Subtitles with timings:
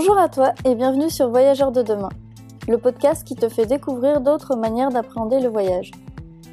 [0.00, 2.08] Bonjour à toi et bienvenue sur Voyageurs de demain,
[2.66, 5.90] le podcast qui te fait découvrir d'autres manières d'appréhender le voyage.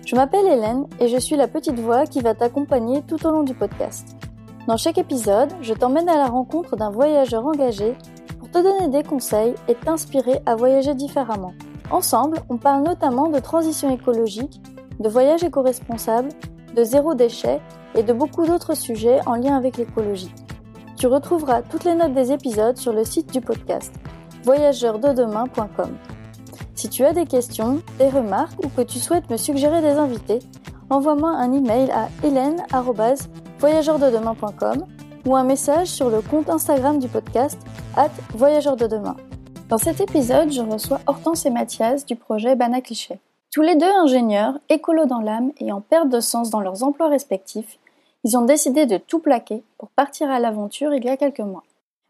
[0.05, 3.43] Je m'appelle Hélène et je suis la petite voix qui va t'accompagner tout au long
[3.43, 4.17] du podcast.
[4.67, 7.95] Dans chaque épisode, je t'emmène à la rencontre d'un voyageur engagé
[8.37, 11.53] pour te donner des conseils et t'inspirer à voyager différemment.
[11.89, 14.61] Ensemble, on parle notamment de transition écologique,
[14.99, 16.33] de voyage éco-responsable,
[16.75, 17.61] de zéro déchet
[17.95, 20.33] et de beaucoup d'autres sujets en lien avec l'écologie.
[20.97, 23.93] Tu retrouveras toutes les notes des épisodes sur le site du podcast
[24.43, 25.95] voyageurdedemain.com.
[26.73, 30.39] Si tu as des questions, des remarques ou que tu souhaites me suggérer des invités,
[30.89, 34.87] envoie-moi un email à hélène@voyageurdedemain.com
[35.27, 37.59] ou un message sur le compte Instagram du podcast
[37.95, 39.17] at voyageurdedemain.
[39.69, 43.19] Dans cet épisode, je reçois Hortense et Mathias du projet Bana Cliché.
[43.53, 47.09] Tous les deux ingénieurs, écolos dans l'âme et en perte de sens dans leurs emplois
[47.09, 47.77] respectifs,
[48.27, 51.63] ils ont décidé de tout plaquer pour partir à l'aventure il y a quelques mois.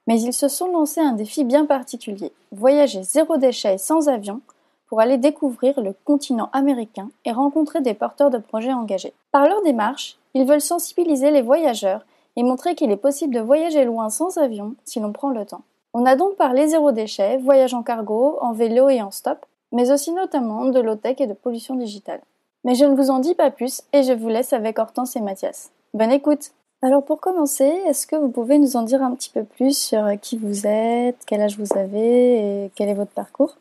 [0.08, 4.42] Mais ils se sont lancés un défi bien particulier, voyager zéro déchet et sans avion
[4.88, 9.14] pour aller découvrir le continent américain et rencontrer des porteurs de projets engagés.
[9.32, 12.04] Par leur démarche, ils veulent sensibiliser les voyageurs
[12.36, 15.62] et montrer qu'il est possible de voyager loin sans avion si l'on prend le temps.
[15.94, 19.92] On a donc parlé zéro déchet, voyage en cargo, en vélo et en stop, mais
[19.92, 22.22] aussi notamment de low-tech et de pollution digitale.
[22.64, 25.22] Mais je ne vous en dis pas plus et je vous laisse avec Hortense et
[25.22, 25.70] Mathias.
[25.94, 29.44] Bonne écoute Alors pour commencer, est-ce que vous pouvez nous en dire un petit peu
[29.44, 33.58] plus sur qui vous êtes, quel âge vous avez et quel est votre parcours?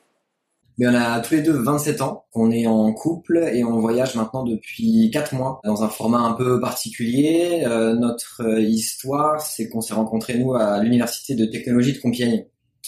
[0.78, 4.14] Mais on a tous les deux 27 ans, on est en couple et on voyage
[4.14, 7.64] maintenant depuis 4 mois dans un format un peu particulier.
[7.64, 12.44] Euh, notre euh, histoire, c'est qu'on s'est rencontrés nous à l'université de technologie de Compiègne,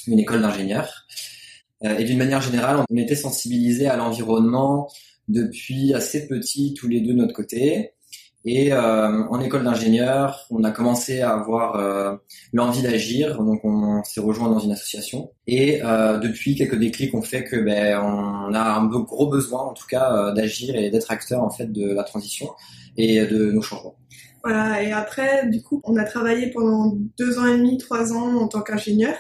[0.07, 1.07] une école d'ingénieurs.
[1.85, 4.91] Euh, et d'une manière générale, on était sensibilisés à l'environnement
[5.29, 7.93] depuis assez petit tous les deux de notre côté.
[8.45, 12.17] Et euh, en école d'ingénieur, on a commencé à avoir euh,
[12.53, 15.33] l'envie d'agir, donc on s'est rejoint dans une association.
[15.47, 19.75] Et euh, depuis, quelques déclics ont fait que ben, on a un gros besoin, en
[19.75, 22.49] tout cas, euh, d'agir et d'être acteur en fait de la transition
[22.97, 23.97] et de nos changements.
[24.45, 24.83] Voilà.
[24.85, 28.47] Et après, du coup, on a travaillé pendant deux ans et demi, trois ans en
[28.47, 29.17] tant qu'ingénieur,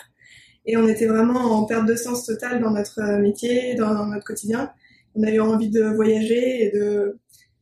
[0.64, 4.70] et on était vraiment en perte de sens totale dans notre métier, dans notre quotidien.
[5.16, 7.18] On avait envie de voyager et de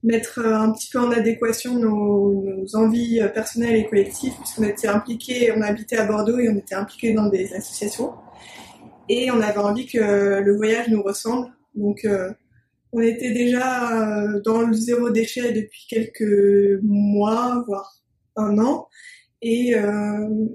[0.06, 4.89] mettre euh, un petit peu en adéquation nos, envies euh, personnelles et collectives, puisqu'on était
[4.89, 8.12] impliqués, on habitait à Bordeaux et on était impliqués dans des associations.
[9.09, 11.49] Et on avait envie que le voyage nous ressemble.
[11.75, 12.33] Donc, euh,
[12.93, 18.00] on était déjà dans le zéro déchet depuis quelques mois, voire
[18.37, 18.89] un an.
[19.43, 19.75] Et,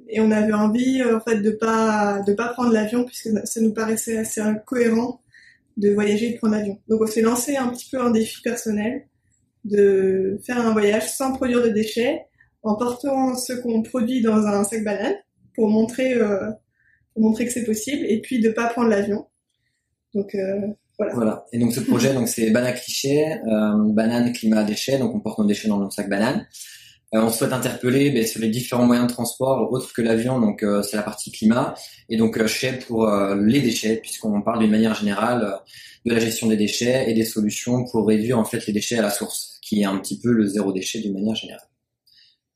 [0.09, 3.73] et on avait envie, en fait, de pas, de pas prendre l'avion, puisque ça nous
[3.73, 5.21] paraissait assez incohérent
[5.77, 6.79] de voyager et de prendre l'avion.
[6.87, 9.05] Donc, on s'est lancé un petit peu un défi personnel
[9.63, 12.25] de faire un voyage sans produire de déchets,
[12.63, 15.15] en portant ce qu'on produit dans un sac banane
[15.55, 16.51] pour montrer, euh,
[17.13, 19.27] pour montrer que c'est possible, et puis de pas prendre l'avion.
[20.13, 20.67] Donc euh,
[20.97, 21.13] voilà.
[21.13, 21.45] Voilà.
[21.51, 24.99] Et donc ce projet, donc c'est Banane Cliché, euh, banane, climat, déchets.
[24.99, 26.45] Donc on porte nos déchets dans nos sac banane.
[27.13, 30.63] Euh, on souhaite interpeller ben, sur les différents moyens de transport autres que l'avion, donc
[30.63, 31.73] euh, c'est la partie climat,
[32.09, 35.59] et donc euh, chez pour les déchets, puisqu'on parle d'une manière générale
[36.05, 39.01] de la gestion des déchets et des solutions pour réduire en fait les déchets à
[39.01, 41.67] la source qui est un petit peu le zéro déchet d'une manière générale.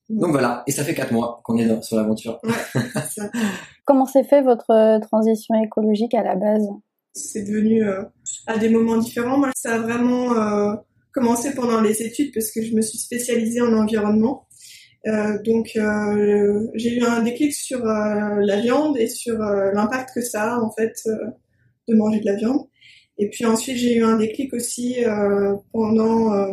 [0.10, 2.40] Donc voilà, et ça fait quatre mois qu'on est sur l'aventure.
[3.86, 6.68] Comment s'est fait votre transition écologique à la base?
[7.14, 8.04] C'est devenu euh,
[8.46, 9.38] à des moments différents.
[9.38, 10.76] Moi, ça a vraiment euh,
[11.14, 14.45] commencé pendant les études parce que je me suis spécialisée en environnement.
[15.44, 15.72] Donc
[16.76, 20.94] j'ai eu un déclic sur la viande et sur l'impact que ça a en fait
[21.88, 22.62] de manger de la viande.
[23.18, 24.98] Et puis ensuite j'ai eu un déclic aussi
[25.72, 26.50] pendant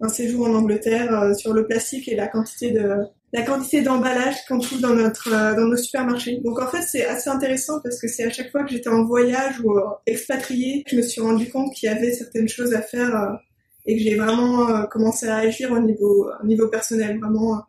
[0.00, 3.04] un séjour en Angleterre euh, sur le plastique et la quantité de
[3.34, 6.40] la quantité d'emballage qu'on trouve dans notre euh, dans nos supermarchés.
[6.44, 9.04] Donc en fait c'est assez intéressant parce que c'est à chaque fois que j'étais en
[9.04, 12.74] voyage ou euh, expatriée que je me suis rendu compte qu'il y avait certaines choses
[12.74, 13.38] à faire
[13.86, 17.62] et que j'ai vraiment commencé à agir au niveau au niveau personnel vraiment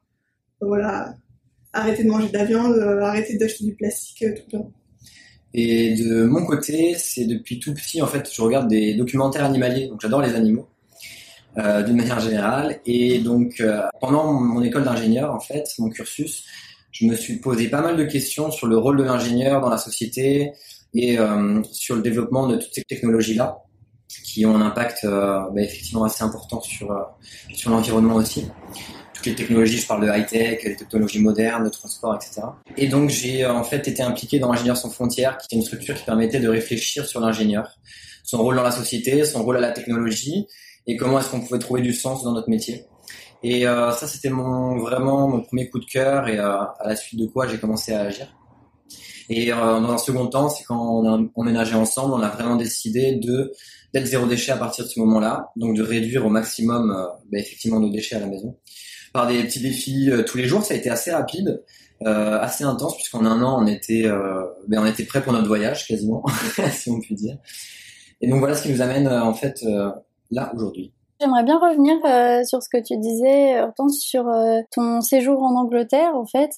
[0.61, 1.15] voilà
[1.71, 4.71] arrêter de manger de la viande, arrêter d'acheter du plastique tout le temps.
[5.53, 9.87] Et de mon côté, c'est depuis tout petit en fait, je regarde des documentaires animaliers,
[9.87, 10.67] donc j'adore les animaux.
[11.57, 12.79] Euh, d'une manière générale.
[12.85, 16.45] Et donc, euh, pendant mon école d'ingénieur, en fait, mon cursus,
[16.91, 19.77] je me suis posé pas mal de questions sur le rôle de l'ingénieur dans la
[19.77, 20.51] société
[20.93, 23.63] et euh, sur le développement de toutes ces technologies-là
[24.23, 26.95] qui ont un impact bah, effectivement assez important sur
[27.53, 28.45] sur l'environnement aussi.
[29.19, 32.41] Toutes les technologies, je parle de high-tech, les technologies modernes, de transport, etc.
[32.77, 35.93] Et donc j'ai en fait été impliqué dans Ingénieurs sans frontières, qui est une structure
[35.93, 37.77] qui permettait de réfléchir sur l'ingénieur,
[38.23, 40.47] son rôle dans la société, son rôle à la technologie,
[40.87, 42.85] et comment est-ce qu'on pouvait trouver du sens dans notre métier.
[43.43, 46.95] Et euh, ça, c'était mon vraiment mon premier coup de cœur et euh, à la
[46.95, 48.33] suite de quoi j'ai commencé à agir.
[49.27, 53.15] Et dans un second temps, c'est quand on a emménagé ensemble, on a vraiment décidé
[53.17, 53.51] de
[53.93, 56.95] d'être zéro déchet à partir de ce moment-là, donc de réduire au maximum
[57.31, 58.55] ben, effectivement nos déchets à la maison
[59.19, 60.63] par des petits défis tous les jours.
[60.63, 61.61] Ça a été assez rapide.
[62.05, 65.49] Euh, assez intense puisqu'en un an on était euh, ben, on était prêt pour notre
[65.49, 66.23] voyage quasiment
[66.71, 67.35] si on peut dire
[68.21, 69.61] et donc voilà ce qui nous amène euh, en fait
[70.31, 71.97] là aujourd'hui J'aimerais bien revenir
[72.47, 74.23] sur ce que tu disais, Hortense, sur
[74.71, 76.15] ton séjour en Angleterre.
[76.15, 76.51] En fait,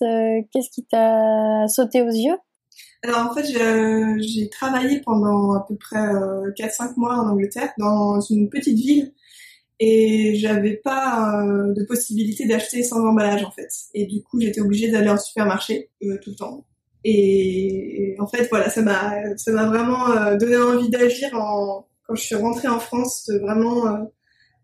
[0.53, 2.37] qu'est-ce qui t'a sauté aux yeux?
[3.01, 3.43] Alors en fait,
[4.19, 9.11] j'ai travaillé pendant à peu près 4-5 mois en Angleterre, dans une petite ville
[9.83, 13.67] et j'avais pas euh, de possibilité d'acheter sans emballage en fait.
[13.95, 16.65] Et du coup, j'étais obligée d'aller en supermarché euh, tout le temps.
[17.03, 22.13] Et, en fait, voilà, ça m'a ça m'a vraiment euh, donné envie d'agir en quand
[22.13, 24.07] je suis rentrée en France, de vraiment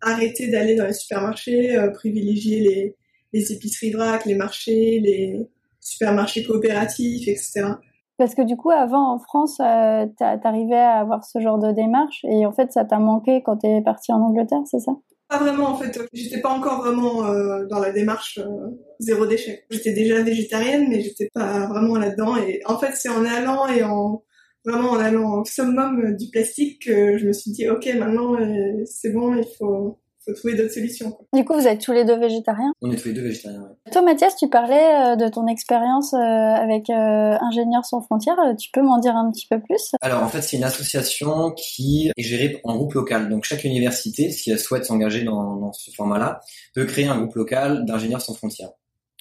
[0.02, 2.96] arrêter d'aller dans les supermarchés, privilégier les
[3.34, 5.48] les épiceries vrac, les marchés, les
[5.80, 7.72] supermarchés coopératifs, etc.
[8.18, 12.46] Parce que du coup, avant en France, t'arrivais à avoir ce genre de démarche et
[12.46, 14.92] en fait, ça t'a manqué quand t'es parti en Angleterre, c'est ça?
[15.30, 16.00] Pas vraiment en fait.
[16.14, 18.70] J'étais pas encore vraiment euh, dans la démarche euh,
[19.00, 19.66] zéro déchet.
[19.70, 22.38] J'étais déjà végétarienne, mais j'étais pas vraiment là-dedans.
[22.38, 24.24] Et en fait, c'est en allant et en
[24.66, 28.38] vraiment en allant au summum du plastique que je me suis dit, ok, maintenant
[28.86, 30.00] c'est bon, il faut
[30.34, 31.18] trouver d'autres solutions.
[31.34, 32.72] Du coup, vous êtes tous les deux végétariens?
[32.82, 33.92] On est tous les deux végétariens, oui.
[33.92, 38.38] Toi, Mathias, tu parlais euh, de ton expérience euh, avec euh, Ingénieurs sans frontières.
[38.60, 39.92] Tu peux m'en dire un petit peu plus?
[40.02, 43.30] Alors, en fait, c'est une association qui est gérée en groupe local.
[43.30, 46.42] Donc, chaque université, si elle souhaite s'engager dans, dans ce format-là,
[46.74, 48.70] peut créer un groupe local d'ingénieurs sans frontières.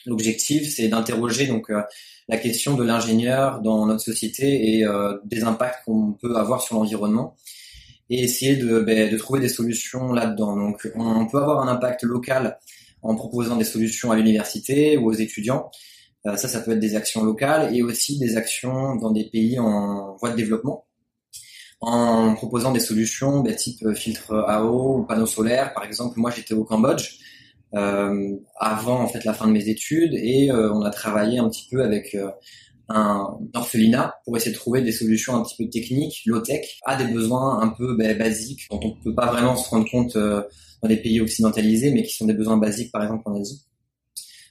[0.06, 1.68] L'objectif, c'est d'interroger donc
[2.28, 4.86] la question de l'ingénieur dans notre société et
[5.24, 7.34] des impacts qu'on peut avoir sur l'environnement
[8.10, 10.56] et essayer de, ben, de trouver des solutions là-dedans.
[10.56, 12.58] Donc, on peut avoir un impact local
[13.02, 15.70] en proposant des solutions à l'université ou aux étudiants.
[16.26, 19.58] Euh, ça, ça peut être des actions locales et aussi des actions dans des pays
[19.58, 20.86] en voie de développement,
[21.80, 25.72] en proposant des solutions ben, type filtre à eau ou panneaux solaires.
[25.74, 27.18] Par exemple, moi, j'étais au Cambodge
[27.74, 31.48] euh, avant en fait la fin de mes études et euh, on a travaillé un
[31.48, 32.30] petit peu avec euh,
[32.88, 37.12] un orphelinat pour essayer de trouver des solutions un petit peu techniques, low-tech, à des
[37.12, 40.42] besoins un peu ben, basiques dont on peut pas vraiment se rendre compte euh,
[40.82, 43.66] dans les pays occidentalisés, mais qui sont des besoins basiques, par exemple en Asie.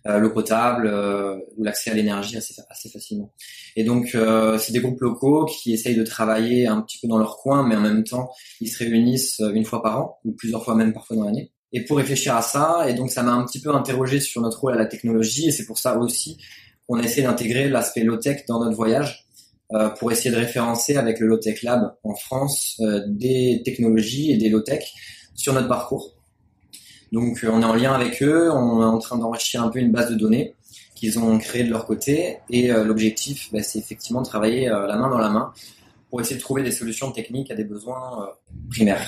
[0.07, 3.33] Euh, l'eau potable euh, ou l'accès à l'énergie assez, assez facilement.
[3.75, 7.17] Et donc, euh, c'est des groupes locaux qui essayent de travailler un petit peu dans
[7.17, 8.29] leur coin, mais en même temps,
[8.61, 11.51] ils se réunissent une fois par an ou plusieurs fois même parfois dans l'année.
[11.73, 14.59] Et pour réfléchir à ça, et donc ça m'a un petit peu interrogé sur notre
[14.59, 16.37] rôle à la technologie, et c'est pour ça aussi
[16.87, 19.25] on a essayé d'intégrer l'aspect low-tech dans notre voyage
[19.73, 24.37] euh, pour essayer de référencer avec le Low-Tech Lab en France euh, des technologies et
[24.37, 24.93] des low-tech
[25.33, 26.13] sur notre parcours.
[27.11, 29.79] Donc euh, on est en lien avec eux, on est en train d'enrichir un peu
[29.79, 30.53] une base de données
[30.93, 35.09] qu'ils ont créée de leur côté et l'objectif bah, c'est effectivement de travailler la main
[35.09, 35.51] dans la main
[36.15, 39.05] pour essayer de trouver des solutions techniques à des besoins euh, primaires.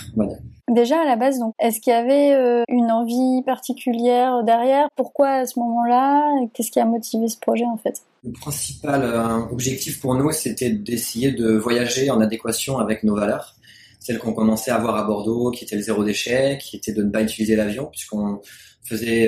[0.70, 4.90] Déjà à la base, donc, est-ce qu'il y avait euh, une envie particulière derrière?
[4.98, 6.30] Pourquoi à ce moment-là?
[6.54, 8.02] Qu'est-ce qui a motivé ce projet en fait?
[8.26, 13.56] Le principal euh, objectif pour nous, c'était d'essayer de voyager en adéquation avec nos valeurs,
[14.02, 17.04] celles qu'on commençait à avoir à Bordeaux, qui étaient le zéro déchet, qui était de
[17.04, 18.42] ne pas utiliser l'avion, puisqu'on
[18.84, 19.28] faisait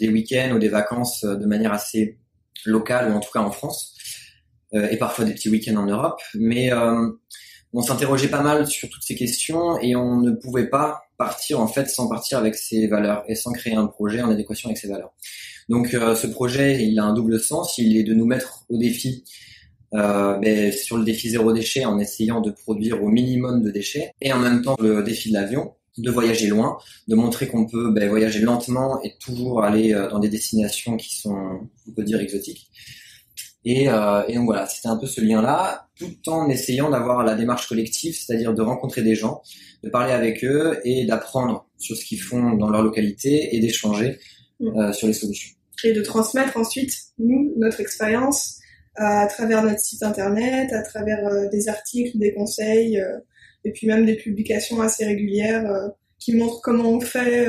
[0.00, 2.18] des week-ends ou des vacances de manière assez
[2.66, 3.94] locale, ou en tout cas en France.
[4.74, 6.20] Euh, et parfois des petits week-ends en Europe.
[6.34, 7.08] Mais euh,
[7.72, 11.66] on s'interrogeait pas mal sur toutes ces questions et on ne pouvait pas partir en
[11.66, 14.88] fait sans partir avec ses valeurs et sans créer un projet en adéquation avec ses
[14.88, 15.12] valeurs.
[15.68, 17.78] Donc euh, ce projet, il a un double sens.
[17.78, 19.24] Il est de nous mettre au défi
[19.94, 24.12] euh, ben, sur le défi zéro déchet en essayant de produire au minimum de déchets
[24.20, 27.90] et en même temps le défi de l'avion de voyager loin, de montrer qu'on peut
[27.90, 32.70] ben, voyager lentement et toujours aller dans des destinations qui sont, on peut dire, exotiques.
[33.64, 37.34] Et, euh, et donc voilà, c'était un peu ce lien-là, tout en essayant d'avoir la
[37.34, 39.42] démarche collective, c'est-à-dire de rencontrer des gens,
[39.82, 44.18] de parler avec eux et d'apprendre sur ce qu'ils font dans leur localité et d'échanger
[44.60, 44.78] mm.
[44.78, 45.56] euh, sur les solutions.
[45.84, 48.60] Et de transmettre ensuite, nous, notre expérience
[48.96, 53.18] à travers notre site internet, à travers euh, des articles, des conseils, euh,
[53.64, 55.88] et puis même des publications assez régulières euh,
[56.18, 57.48] qui montrent comment on fait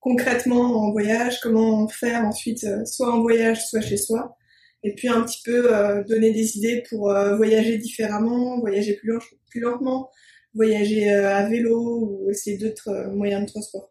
[0.00, 4.36] concrètement en voyage, comment on fait ensuite soit en voyage, soit chez soi
[4.84, 9.18] et puis un petit peu euh, donner des idées pour euh, voyager différemment, voyager plus,
[9.50, 10.10] plus lentement,
[10.54, 13.90] voyager euh, à vélo ou essayer d'autres moyens de transport.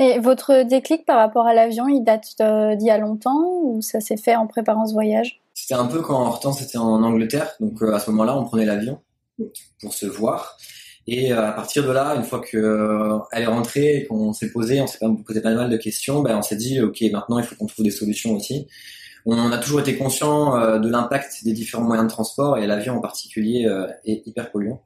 [0.00, 2.34] Et votre déclic par rapport à l'avion, il date
[2.78, 5.40] d'il y a longtemps ou ça s'est fait en préparant ce voyage?
[5.54, 9.00] C'était un peu quand Hortense était en Angleterre, donc à ce moment-là, on prenait l'avion
[9.80, 10.56] pour se voir.
[11.06, 14.86] Et à partir de là, une fois qu'elle est rentrée et qu'on s'est posé, on
[14.86, 17.66] s'est posé pas mal de questions, ben on s'est dit ok, maintenant il faut qu'on
[17.66, 18.66] trouve des solutions aussi
[19.26, 22.96] on a toujours été conscient euh, de l'impact des différents moyens de transport et l'avion
[22.96, 24.82] en particulier euh, est hyper polluant.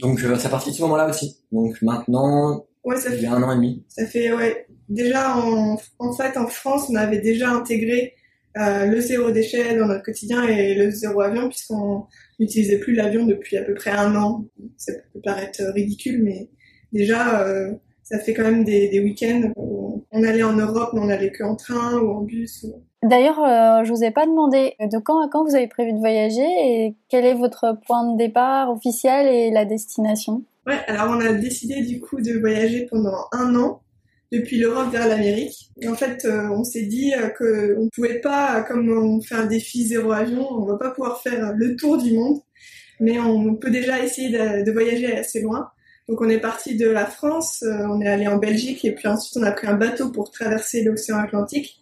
[0.00, 1.38] Donc ça partit de ce moment-là aussi.
[1.52, 3.84] Donc maintenant, ouais, ça fait un an et demi.
[3.88, 4.66] Ça fait ouais.
[4.88, 8.14] Déjà en, en fait en France, on avait déjà intégré
[8.58, 12.06] euh, le zéro déchet dans notre quotidien et le zéro avion puisqu'on
[12.38, 14.44] n'utilisait plus l'avion depuis à peu près un an.
[14.76, 16.50] Ça peut paraître ridicule, mais
[16.92, 21.00] déjà euh, ça fait quand même des, des week-ends où on allait en Europe, mais
[21.00, 22.66] on allait que en train ou en bus.
[23.02, 25.98] D'ailleurs, euh, je vous ai pas demandé de quand à quand vous avez prévu de
[25.98, 30.44] voyager et quel est votre point de départ officiel et la destination.
[30.66, 33.82] Ouais, alors on a décidé du coup de voyager pendant un an
[34.30, 35.70] depuis l'Europe vers l'Amérique.
[35.86, 39.46] En fait, euh, on s'est dit euh, que on pouvait pas, comme on fait un
[39.46, 42.38] défi zéro avion, on va pas pouvoir faire le tour du monde,
[43.00, 45.70] mais on peut déjà essayer de, de voyager assez loin.
[46.08, 49.08] Donc on est parti de la France, euh, on est allé en Belgique et puis
[49.08, 51.81] ensuite on a pris un bateau pour traverser l'océan Atlantique.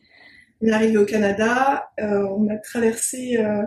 [0.60, 3.62] On est arrivé au Canada, euh, on a traversé euh,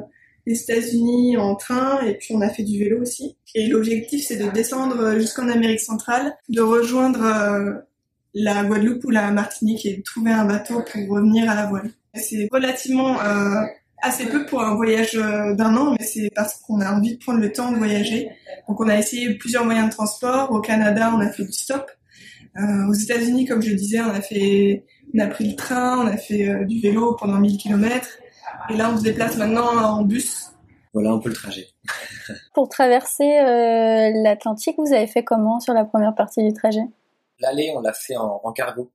[0.45, 3.37] les États-Unis en train et puis on a fait du vélo aussi.
[3.55, 7.83] Et l'objectif c'est de descendre jusqu'en Amérique centrale, de rejoindre
[8.33, 11.91] la Guadeloupe ou la Martinique et de trouver un bateau pour revenir à la voile.
[12.15, 13.17] C'est relativement
[14.03, 17.19] assez peu pour un voyage euh, d'un an, mais c'est parce qu'on a envie de
[17.19, 18.29] prendre le temps de voyager.
[18.67, 20.51] Donc on a essayé plusieurs moyens de transport.
[20.51, 21.89] Au Canada, on a fait du stop.
[22.57, 26.07] Euh, aux États-Unis, comme je disais, on a fait, on a pris le train, on
[26.07, 28.07] a fait euh, du vélo pendant 1000 km.
[28.69, 30.51] Et là, on se déplace maintenant en bus.
[30.93, 31.67] Voilà un peu le trajet.
[32.53, 36.83] Pour traverser euh, l'Atlantique, vous avez fait comment sur la première partie du trajet?
[37.39, 38.91] L'aller, on l'a fait en, en, cargo.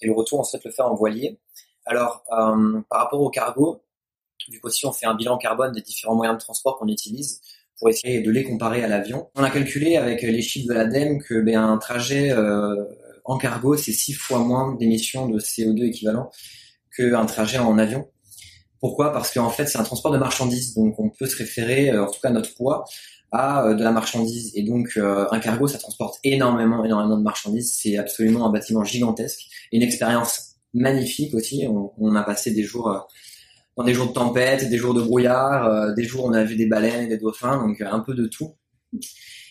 [0.00, 1.38] Et le retour, on souhaite le faire en voilier.
[1.84, 3.82] Alors, euh, par rapport au cargo,
[4.48, 7.40] du coup, si on fait un bilan carbone des différents moyens de transport qu'on utilise
[7.78, 11.20] pour essayer de les comparer à l'avion, on a calculé avec les chiffres de l'ADEME
[11.22, 12.84] que ben, un trajet euh,
[13.24, 16.30] en cargo, c'est six fois moins d'émissions de CO2 équivalent
[16.96, 18.08] qu'un trajet en avion.
[18.80, 19.12] Pourquoi?
[19.12, 22.10] Parce qu'en fait, c'est un transport de marchandises, donc on peut se référer, euh, en
[22.10, 22.84] tout cas notre poids,
[23.30, 24.52] à euh, de la marchandise.
[24.54, 27.72] Et donc, un cargo, ça transporte énormément, énormément de marchandises.
[27.74, 31.66] C'est absolument un bâtiment gigantesque, une expérience magnifique aussi.
[31.68, 33.08] On, on a passé des jours
[33.76, 36.44] dans des jours de tempête, des jours de brouillard, euh, des jours où on a
[36.44, 38.54] vu des baleines, des dauphins, donc euh, un peu de tout.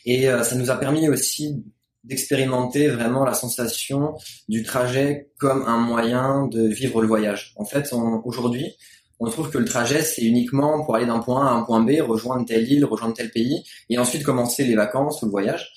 [0.06, 1.64] Et euh, ça nous a permis aussi
[2.04, 4.16] d'expérimenter vraiment la sensation
[4.50, 7.54] du trajet comme un moyen de vivre le voyage.
[7.58, 7.94] En fait,
[8.26, 8.76] aujourd'hui,
[9.20, 11.82] on trouve que le trajet, c'est uniquement pour aller d'un point A à un point
[11.82, 15.72] B, rejoindre telle île, rejoindre tel pays, et ensuite commencer les vacances ou le voyage.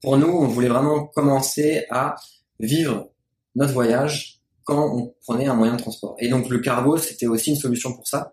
[0.00, 2.16] Pour nous, on voulait vraiment commencer à
[2.58, 3.10] vivre
[3.54, 6.16] notre voyage quand on prenait un moyen de transport.
[6.18, 8.32] Et donc le cargo, c'était aussi une solution pour ça.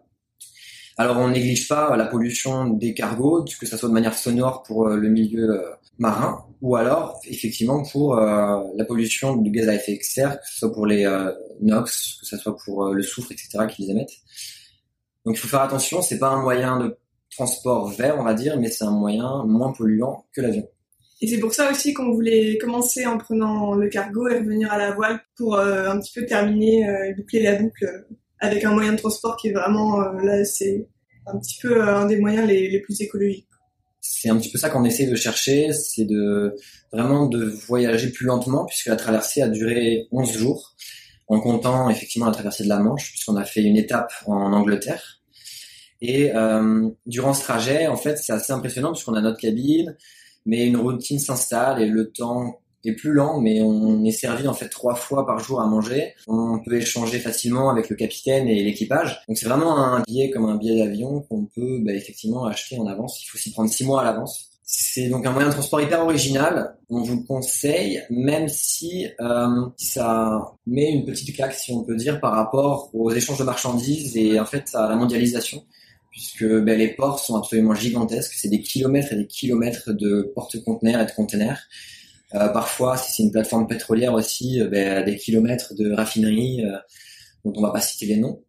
[0.98, 4.88] Alors on néglige pas la pollution des cargos, que ce soit de manière sonore pour
[4.88, 9.76] euh, le milieu euh, marin, ou alors effectivement pour euh, la pollution du gaz à
[9.76, 11.04] effet de serre, que ce soit pour les
[11.62, 13.66] NOx, que ce soit pour le soufre, etc.
[13.70, 14.18] qu'ils émettent.
[15.26, 16.96] Donc il faut faire attention, c'est pas un moyen de
[17.32, 20.68] transport vert, on va dire, mais c'est un moyen moins polluant que l'avion.
[21.22, 24.78] Et c'est pour ça aussi qu'on voulait commencer en prenant le cargo et revenir à
[24.78, 28.06] la voile pour un petit peu terminer et boucler la boucle
[28.44, 30.86] avec un moyen de transport qui est vraiment, là, c'est
[31.26, 33.48] un petit peu un des moyens les, les plus écologiques.
[34.02, 36.54] C'est un petit peu ça qu'on essaie de chercher, c'est de
[36.92, 40.76] vraiment de voyager plus lentement puisque la traversée a duré 11 jours
[41.28, 45.22] en comptant effectivement la traversée de la Manche puisqu'on a fait une étape en Angleterre.
[46.02, 49.96] Et euh, durant ce trajet, en fait, c'est assez impressionnant puisqu'on a notre cabine,
[50.46, 54.54] mais une routine s'installe et le temps est plus lent, mais on est servi en
[54.54, 56.14] fait trois fois par jour à manger.
[56.28, 59.22] On peut échanger facilement avec le capitaine et l'équipage.
[59.28, 62.88] Donc c'est vraiment un billet comme un billet d'avion qu'on peut bah, effectivement acheter en
[62.88, 63.22] avance.
[63.24, 64.50] Il faut s'y prendre six mois à l'avance.
[64.66, 66.78] C'est donc un moyen de transport hyper original.
[66.90, 71.96] On vous le conseille, même si euh, ça met une petite claque, si on peut
[71.96, 75.64] dire, par rapport aux échanges de marchandises et en fait à la mondialisation
[76.14, 78.34] puisque ben, les ports sont absolument gigantesques.
[78.36, 81.58] C'est des kilomètres et des kilomètres de porte-conteneurs et de conteneurs.
[82.36, 86.78] Euh, parfois, si c'est une plateforme pétrolière aussi, euh, ben, des kilomètres de raffineries euh,
[87.46, 88.44] dont on va pas citer les noms.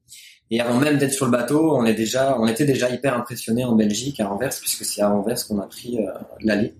[0.50, 3.64] Et avant même d'être sur le bateau, on est déjà, on était déjà hyper impressionné
[3.64, 5.98] en Belgique, à Anvers, puisque c'est à Anvers qu'on a pris
[6.40, 6.74] l'allée.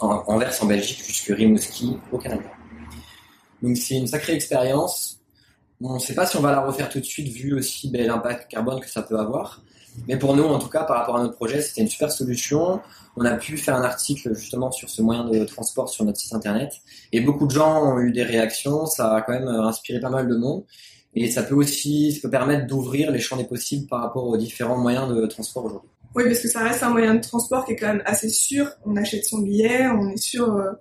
[0.00, 2.50] En, Anvers en Belgique jusque Rimouski au Canada.
[3.62, 5.20] Donc c'est une sacrée expérience.
[5.80, 8.06] On ne sait pas si on va la refaire tout de suite, vu aussi ben,
[8.06, 9.62] l'impact carbone que ça peut avoir.
[10.08, 12.80] Mais pour nous, en tout cas, par rapport à notre projet, c'était une super solution.
[13.16, 16.34] On a pu faire un article justement sur ce moyen de transport sur notre site
[16.34, 16.72] internet.
[17.12, 18.86] Et beaucoup de gens ont eu des réactions.
[18.86, 20.64] Ça a quand même inspiré pas mal de monde.
[21.14, 24.36] Et ça peut aussi ça peut permettre d'ouvrir les champs des possibles par rapport aux
[24.36, 25.90] différents moyens de transport aujourd'hui.
[26.14, 28.68] Oui, parce que ça reste un moyen de transport qui est quand même assez sûr.
[28.84, 30.72] On achète son billet, on est sûr, euh,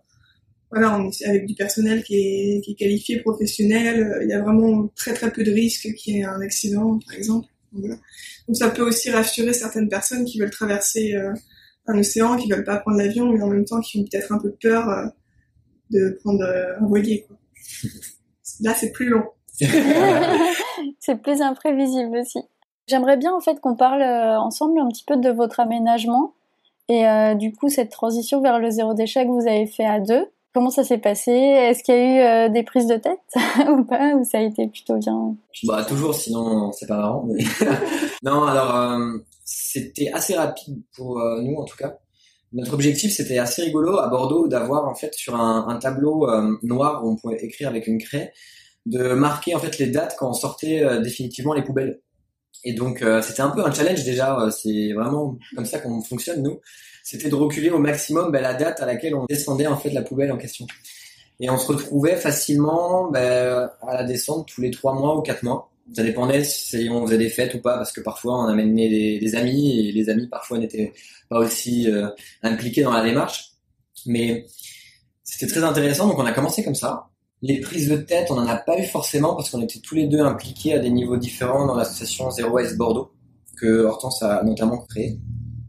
[0.72, 4.20] voilà, on est avec du personnel qui est, qui est qualifié, professionnel.
[4.24, 7.16] Il y a vraiment très très peu de risques qu'il y ait un accident, par
[7.16, 7.48] exemple.
[7.74, 11.16] Donc ça peut aussi rassurer certaines personnes qui veulent traverser
[11.88, 14.40] un océan, qui veulent pas prendre l'avion, mais en même temps qui ont peut-être un
[14.40, 15.12] peu peur
[15.90, 17.26] de prendre un voilier.
[18.62, 19.24] Là, c'est plus long.
[21.00, 22.40] c'est plus imprévisible aussi.
[22.88, 26.34] J'aimerais bien en fait qu'on parle ensemble un petit peu de votre aménagement
[26.90, 30.00] et euh, du coup, cette transition vers le zéro déchet que vous avez fait à
[30.00, 31.32] deux, comment ça s'est passé?
[31.32, 33.20] Est-ce qu'il y a eu euh, des prises de tête
[33.70, 34.14] ou pas?
[34.16, 35.36] Ou ça a été plutôt bien?
[35.64, 37.26] Bah toujours, sinon c'est pas marrant.
[37.28, 37.44] Mais...
[38.24, 41.98] non, alors euh, c'était assez rapide pour nous en tout cas.
[42.52, 46.28] Notre objectif, c'était assez rigolo à Bordeaux d'avoir en fait sur un, un tableau
[46.62, 48.32] noir où on pouvait écrire avec une craie,
[48.86, 52.00] de marquer en fait les dates quand on sortait définitivement les poubelles.
[52.64, 54.40] Et donc euh, c'était un peu un challenge déjà.
[54.40, 56.60] Euh, c'est vraiment comme ça qu'on fonctionne nous.
[57.04, 60.02] C'était de reculer au maximum ben, la date à laquelle on descendait en fait la
[60.02, 60.66] poubelle en question.
[61.42, 65.44] Et on se retrouvait facilement ben, à la descente tous les trois mois ou quatre
[65.44, 65.70] mois.
[65.94, 69.36] Ça dépendait si on faisait des fêtes ou pas, parce que parfois on amenait des,
[69.36, 70.94] amis et les amis parfois n'étaient
[71.28, 72.08] pas aussi euh,
[72.42, 73.52] impliqués dans la démarche.
[74.06, 74.46] Mais
[75.26, 77.10] c'était très intéressant, donc on a commencé comme ça.
[77.42, 80.08] Les prises de tête, on n'en a pas eu forcément parce qu'on était tous les
[80.08, 83.12] deux impliqués à des niveaux différents dans l'association Zero Waste Bordeaux,
[83.58, 85.20] que Hortense a notamment créé.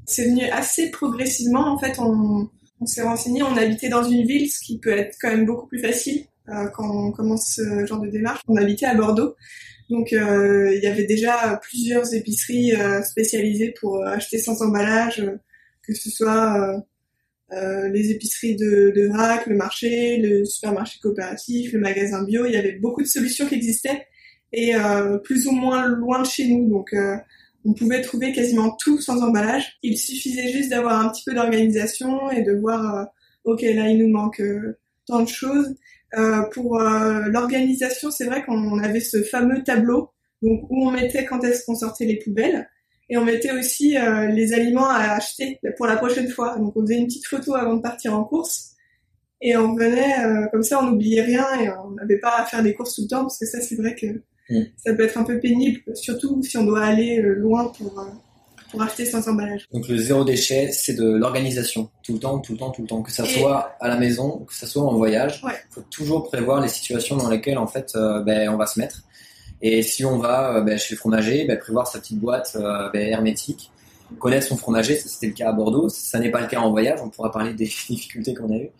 [0.07, 1.73] C'est venu assez progressivement.
[1.73, 2.49] En fait, on,
[2.87, 5.81] s'est renseigné, on habitait dans une ville, ce qui peut être quand même beaucoup plus
[5.81, 8.41] facile euh, quand on commence ce genre de démarche.
[8.49, 9.35] On habitait à Bordeaux.
[9.91, 15.23] Donc euh, il y avait déjà plusieurs épiceries euh, spécialisées pour acheter sans emballage,
[15.83, 16.83] que ce soit
[17.53, 22.47] euh, les épiceries de, de vrac, le marché, le supermarché coopératif, le magasin bio.
[22.47, 24.07] Il y avait beaucoup de solutions qui existaient
[24.53, 26.69] et euh, plus ou moins loin de chez nous.
[26.69, 27.17] Donc euh,
[27.65, 29.79] on pouvait trouver quasiment tout sans emballage.
[29.83, 33.09] Il suffisait juste d'avoir un petit peu d'organisation et de voir,
[33.45, 34.43] ok, là il nous manque
[35.07, 35.75] tant de choses.
[36.53, 40.11] pour l'organisation, c'est vrai qu'on avait ce fameux tableau
[40.45, 42.69] donc où on mettait quand est-ce qu'on sortait les poubelles
[43.09, 46.57] et on mettait aussi euh, les aliments à acheter pour la prochaine fois.
[46.59, 48.73] Donc on faisait une petite photo avant de partir en course
[49.41, 52.63] et on venait euh, comme ça, on n'oubliait rien et on n'avait pas à faire
[52.63, 54.07] des courses tout le temps parce que ça c'est vrai que
[54.51, 54.63] mm.
[54.77, 58.07] ça peut être un peu pénible, surtout si on doit aller euh, loin pour
[58.71, 59.69] pour acheter sans emballage.
[59.73, 62.89] Donc le zéro déchet, c'est de l'organisation, tout le temps, tout le temps, tout le
[62.89, 65.41] temps, que ça soit à la maison, que ça soit en voyage.
[65.45, 69.05] Il faut toujours prévoir les situations dans lesquelles en fait ben, on va se mettre.
[69.67, 72.91] Et si on va euh, ben, chez le fromager, ben, prévoir sa petite boîte euh,
[72.93, 73.71] hermétique,
[74.19, 77.01] connaître son fromager, c'était le cas à Bordeaux, ça n'est pas le cas en voyage,
[77.03, 78.71] on pourra parler des difficultés qu'on a eues.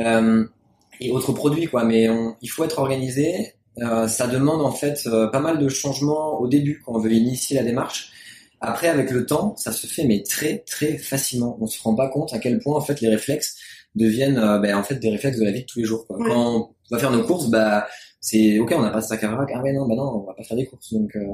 [0.00, 0.44] Euh,
[1.00, 1.84] et autres produits, quoi.
[1.84, 2.08] Mais
[2.42, 3.54] il faut être organisé.
[4.08, 7.62] Ça demande en fait pas mal de changements au début quand on veut initier la
[7.62, 8.12] démarche.
[8.60, 11.56] Après, avec le temps, ça se fait mais très très facilement.
[11.60, 13.56] On se rend pas compte à quel point en fait les réflexes
[13.94, 16.06] deviennent ben, en fait des réflexes de la vie de tous les jours.
[16.06, 16.18] Quoi.
[16.18, 17.86] Quand on va faire nos courses, bah
[18.20, 19.48] c'est ok, on n'a pas de sac à vrac.
[19.54, 20.92] Ah ouais non, bah non, on va pas faire des courses.
[20.92, 21.24] Donc euh...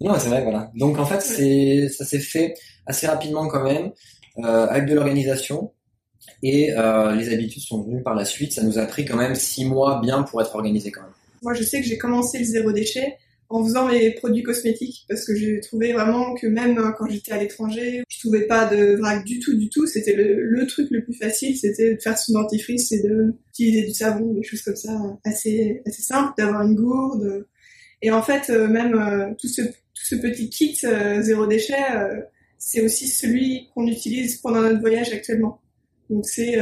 [0.00, 0.70] non, c'est vrai, voilà.
[0.74, 2.54] Donc en fait, c'est ça s'est fait
[2.86, 3.92] assez rapidement quand même,
[4.38, 5.72] euh, avec de l'organisation.
[6.42, 8.52] Et euh, les habitudes sont venues par la suite.
[8.52, 11.10] Ça nous a pris quand même six mois bien pour être organisé quand même.
[11.42, 13.16] Moi, je sais que j'ai commencé le zéro déchet
[13.50, 17.38] en faisant mes produits cosmétiques parce que j'ai trouvé vraiment que même quand j'étais à
[17.38, 19.86] l'étranger, je trouvais pas de vrac du tout, du tout.
[19.86, 23.94] C'était le, truc le plus facile, c'était de faire son dentifrice et de utiliser du
[23.94, 24.92] savon, des choses comme ça,
[25.24, 27.46] assez assez simple, d'avoir une gourde.
[28.02, 31.74] Et en fait, euh, même euh, tout ce tout ce petit kit euh, zéro déchet,
[32.58, 35.60] c'est aussi celui qu'on utilise pendant notre voyage actuellement.
[36.10, 36.56] Donc c'est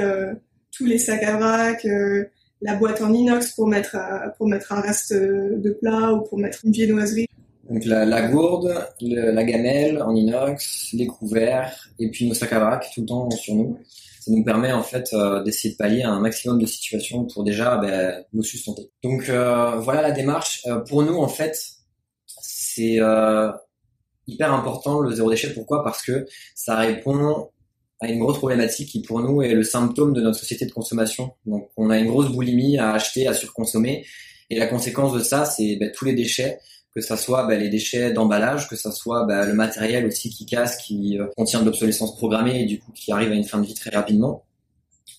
[0.73, 1.87] tous les sacs à vrac,
[2.67, 6.39] la boîte en inox pour mettre euh, pour mettre un reste de plat ou pour
[6.39, 7.27] mettre une viennoiserie.
[7.71, 12.91] Donc la, gourde, la gamelle en inox, les couverts et puis nos sacs à vrac
[12.93, 13.79] tout le temps sur nous.
[14.21, 17.77] Ça nous permet en fait euh, d'essayer de pallier un maximum de situations pour déjà
[17.77, 18.91] ben, nous sustenter.
[19.03, 20.67] Donc euh, voilà la démarche.
[20.89, 21.57] pour nous en fait,
[22.27, 22.99] c'est
[24.29, 25.53] hyper important le zéro déchet.
[25.55, 25.85] Pourquoi?
[25.85, 27.51] Parce que ça répond
[28.01, 31.33] a une grosse problématique qui pour nous est le symptôme de notre société de consommation.
[31.47, 34.05] Donc on a une grosse boulimie à acheter, à surconsommer,
[34.51, 36.59] et la conséquence de ça, c'est ben, tous les déchets,
[36.95, 40.47] que ça soit ben, les déchets d'emballage, que ça soit ben, le matériel aussi qui
[40.47, 43.61] casse, qui euh, contient de l'obsolescence programmée et du coup qui arrive à une fin
[43.61, 44.45] de vie très rapidement.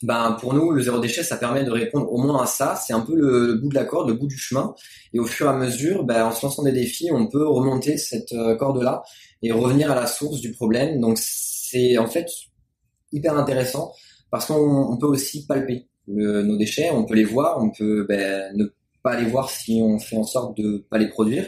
[0.03, 2.75] Ben pour nous, le zéro déchet, ça permet de répondre au moins à ça.
[2.75, 4.75] C'est un peu le, bout de la corde, le bout du chemin.
[5.13, 7.97] Et au fur et à mesure, ben, en se lançant des défis, on peut remonter
[7.97, 9.03] cette euh, corde-là
[9.41, 11.01] et revenir à la source du problème.
[11.01, 12.27] Donc c'est en fait
[13.11, 13.93] hyper intéressant
[14.31, 18.65] parce qu'on peut aussi palper nos déchets, on peut les voir, on peut ben, ne
[19.03, 21.45] pas les voir si on fait en sorte de pas les produire.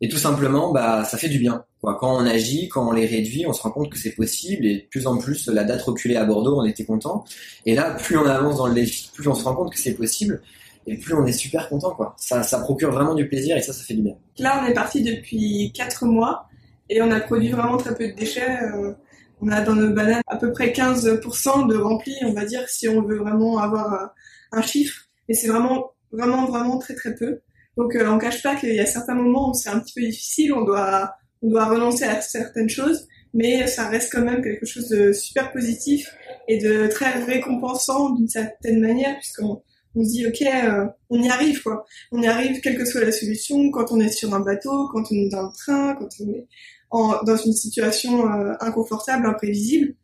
[0.00, 1.64] Et tout simplement, bah, ça fait du bien.
[1.80, 1.98] Quoi.
[2.00, 4.64] Quand on agit, quand on les réduit, on se rend compte que c'est possible.
[4.64, 7.24] Et de plus en plus, la date reculée à Bordeaux, on était content.
[7.66, 9.94] Et là, plus on avance dans le défi, plus on se rend compte que c'est
[9.94, 10.40] possible.
[10.86, 12.14] et plus on est super content quoi.
[12.16, 14.14] Ça, ça procure vraiment du plaisir et ça, ça fait du bien.
[14.38, 16.46] Là, on est parti depuis quatre mois
[16.88, 18.58] et on a produit vraiment très peu de déchets.
[18.74, 18.94] Euh,
[19.40, 22.88] on a dans nos bananes à peu près 15% de rempli, on va dire, si
[22.88, 24.06] on veut vraiment avoir euh,
[24.52, 25.04] un chiffre.
[25.28, 27.40] Mais c'est vraiment, vraiment, vraiment très très peu.
[27.76, 30.06] Donc euh, on cache pas qu'il y a certains moments où c'est un petit peu
[30.06, 34.66] difficile, on doit, on doit renoncer à certaines choses, mais ça reste quand même quelque
[34.66, 36.12] chose de super positif
[36.48, 39.62] et de très récompensant d'une certaine manière, puisqu'on
[39.96, 41.84] on se dit ok, euh, on y arrive quoi.
[42.12, 45.04] On y arrive quelle que soit la solution, quand on est sur un bateau, quand
[45.10, 46.46] on est dans le train, quand on est
[46.90, 49.94] en, dans une situation euh, inconfortable, imprévisible.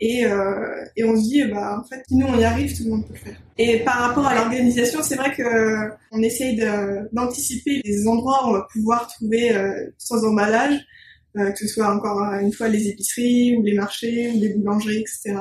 [0.00, 2.90] Et, euh, et on se dit, bah, en fait, nous, on y arrive, tout le
[2.90, 3.36] monde peut le faire.
[3.56, 6.56] Et par rapport à l'organisation, c'est vrai que on essaye
[7.12, 9.52] d'anticiper les endroits où on va pouvoir trouver
[9.98, 10.80] sans emballage,
[11.36, 15.36] que ce soit encore une fois les épiceries ou les marchés ou les boulangeries, etc.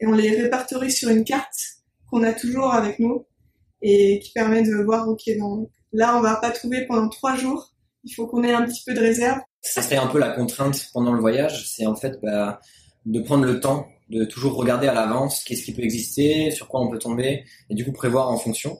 [0.00, 1.54] Et on les répertorie sur une carte
[2.10, 3.24] qu'on a toujours avec nous
[3.82, 7.72] et qui permet de voir, ok, donc là, on va pas trouver pendant trois jours.
[8.04, 9.38] Il faut qu'on ait un petit peu de réserve.
[9.60, 12.60] Ça serait un peu la contrainte pendant le voyage, c'est en fait bah,
[13.06, 16.80] de prendre le temps de toujours regarder à l'avance qu'est-ce qui peut exister, sur quoi
[16.80, 18.78] on peut tomber, et du coup prévoir en fonction.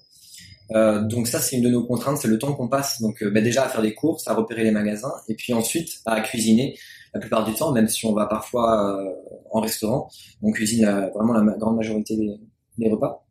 [0.75, 3.01] Euh, donc ça, c'est une de nos contraintes, c'est le temps qu'on passe.
[3.01, 6.01] Donc euh, bah, déjà à faire des courses, à repérer les magasins, et puis ensuite
[6.07, 6.77] à cuisiner.
[7.15, 9.11] La plupart du temps, même si on va parfois euh,
[9.51, 10.09] en restaurant,
[10.41, 12.41] on cuisine vraiment la grande majorité des,
[12.79, 13.27] des repas.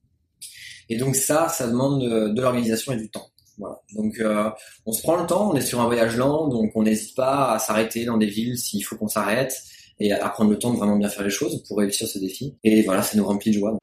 [0.90, 3.28] Et donc ça, ça demande de, l'organisation et du temps.
[3.62, 3.80] Voilà.
[3.94, 4.50] Donc euh,
[4.88, 7.54] on se prend le temps, on est sur un voyage lent, donc on n'hésite pas
[7.54, 9.56] à s'arrêter dans des villes s'il faut qu'on s'arrête
[10.00, 12.58] et à prendre le temps de vraiment bien faire les choses pour réussir ce défi.
[12.64, 13.78] Et voilà, ça nous remplit de joie.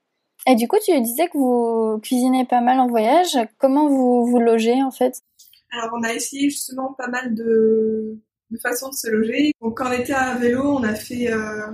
[0.48, 3.38] Et du coup, tu disais que vous cuisinez pas mal en voyage.
[3.58, 5.20] Comment vous vous logez en fait?
[5.70, 8.18] Alors on a essayé justement pas mal de,
[8.50, 9.52] de façons de se loger.
[9.60, 11.66] Donc quand on était à vélo, on a fait euh,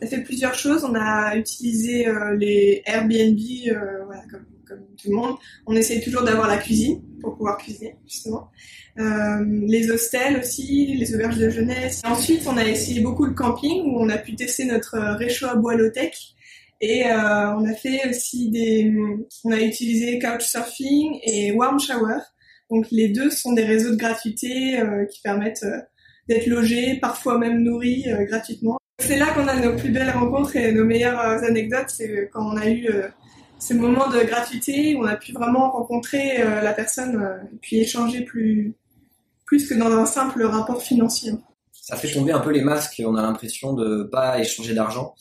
[0.00, 0.84] on a fait plusieurs choses.
[0.84, 5.36] On a utilisé euh, les Airbnb, euh, voilà, comme, comme, tout le monde.
[5.66, 8.50] On essaye toujours d'avoir la cuisine pour pouvoir cuisiner, justement.
[8.98, 12.02] Euh, les hostels aussi, les auberges de jeunesse.
[12.04, 15.54] Ensuite, on a essayé beaucoup le camping où on a pu tester notre réchaud à
[15.54, 16.14] bois low-tech.
[16.80, 18.92] Et euh, on a fait aussi des...
[19.44, 22.18] On a utilisé Couchsurfing et Warm Shower.
[22.70, 25.66] Donc les deux sont des réseaux de gratuité euh, qui permettent
[26.28, 28.78] d'être logés, parfois même nourris gratuitement.
[29.00, 32.56] C'est là qu'on a nos plus belles rencontres et nos meilleures anecdotes, c'est quand on
[32.56, 32.86] a eu
[33.58, 37.56] euh, ces moments de gratuité où on a pu vraiment rencontrer euh, la personne et
[37.60, 38.74] puis échanger plus,
[39.44, 41.32] plus que dans un simple rapport financier.
[41.72, 45.14] Ça fait tomber un peu les masques, on a l'impression de pas échanger d'argent.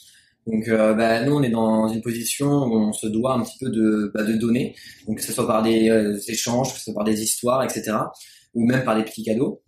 [0.45, 3.69] Donc bah, nous, on est dans une position où on se doit un petit peu
[3.69, 7.03] de, bah, de donner, donc que ce soit par des échanges, que ce soit par
[7.03, 7.97] des histoires, etc.,
[8.53, 9.61] ou même par des petits cadeaux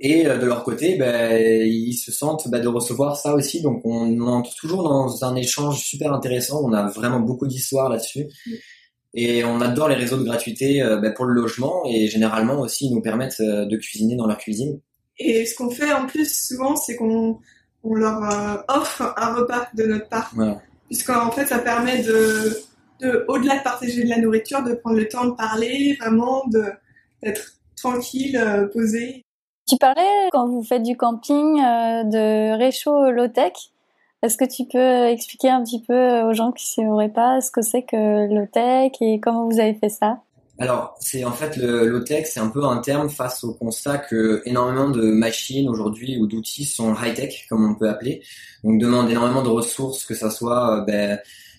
[0.00, 3.60] et euh, de leur côté, ben, ils se sentent ben, de recevoir ça aussi.
[3.62, 6.62] Donc on entre toujours dans un échange super intéressant.
[6.64, 8.26] On a vraiment beaucoup d'histoires là-dessus.
[9.14, 12.86] Et on adore les réseaux de gratuité euh, ben, pour le logement et généralement aussi
[12.86, 14.80] ils nous permettent euh, de cuisiner dans leur cuisine.
[15.18, 17.38] Et ce qu'on fait en plus souvent, c'est qu'on
[17.82, 20.30] on leur offre un repas de notre part.
[20.34, 20.60] Voilà.
[20.88, 22.62] Puisqu'en fait, ça permet de,
[23.00, 26.64] de au-delà de partager de la nourriture, de prendre le temps de parler, vraiment de
[27.22, 29.25] d'être tranquille, posé.
[29.66, 33.52] Tu parlais quand vous faites du camping euh, de réchaud low-tech.
[34.22, 37.50] Est-ce que tu peux expliquer un petit peu aux gens qui ne sauraient pas ce
[37.50, 40.20] que c'est que low-tech et comment vous avez fait ça?
[40.58, 44.40] Alors, c'est en fait le low-tech, c'est un peu un terme face au constat que
[44.46, 48.22] énormément de machines aujourd'hui ou d'outils sont high-tech, comme on peut appeler,
[48.64, 51.18] donc demandent énormément de ressources, que ça soit euh, ben,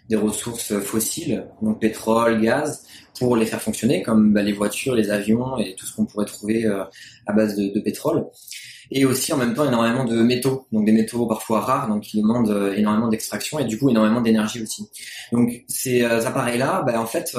[0.10, 2.84] des ressources fossiles, donc pétrole, gaz,
[3.20, 6.26] pour les faire fonctionner, comme bah, les voitures, les avions et tout ce qu'on pourrait
[6.26, 6.84] trouver euh,
[7.26, 8.26] à base de, de, pétrole.
[8.90, 12.22] Et aussi en même temps énormément de métaux, donc des métaux parfois rares, donc qui
[12.22, 14.88] demandent euh, énormément d'extraction et du coup énormément d'énergie aussi.
[15.32, 17.36] Donc ces euh, appareils-là, bah, en fait,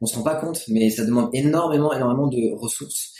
[0.00, 3.14] on se rend pas compte, mais ça demande énormément, énormément de ressources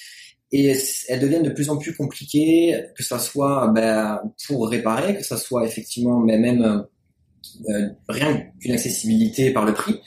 [0.52, 0.74] et
[1.08, 5.36] elles deviennent de plus en plus compliquées, que ça soit bah, pour réparer, que ça
[5.36, 6.86] soit effectivement bah, même
[7.68, 10.00] euh, rien qu'une accessibilité par le prix.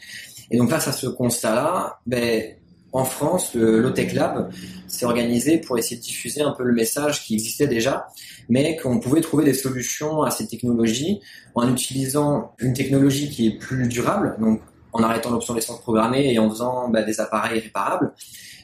[0.52, 2.56] Et donc face à ce constat-là, ben,
[2.92, 4.52] en France, le Lotech Lab
[4.88, 8.08] s'est organisé pour essayer de diffuser un peu le message qui existait déjà,
[8.50, 11.20] mais qu'on pouvait trouver des solutions à ces technologies
[11.56, 16.50] en utilisant une technologie qui est plus durable, donc en arrêtant l'obsolescence programmée et en
[16.52, 18.14] faisant ben, des appareils réparables,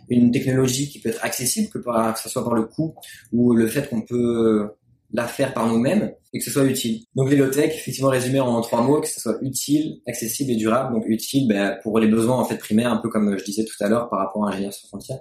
[0.10, 2.94] une technologie qui peut être accessible, que, que ce soit par le coût
[3.34, 4.70] ou le fait qu'on peut
[5.12, 7.04] la faire par nous-mêmes et que ce soit utile.
[7.16, 10.94] Donc l'hélotech, effectivement résumé en trois mots, que ce soit utile, accessible et durable.
[10.94, 13.84] Donc utile ben, pour les besoins en fait primaires, un peu comme je disais tout
[13.84, 15.18] à l'heure par rapport à ingénieur sur frontière.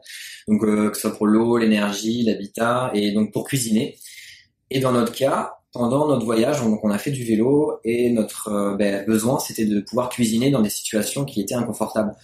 [0.46, 3.96] Donc euh, que ce soit pour l'eau, l'énergie, l'habitat et donc pour cuisiner.
[4.70, 8.10] Et dans notre cas, pendant notre voyage, on, donc on a fait du vélo et
[8.10, 12.14] notre euh, ben, besoin c'était de pouvoir cuisiner dans des situations qui étaient inconfortables.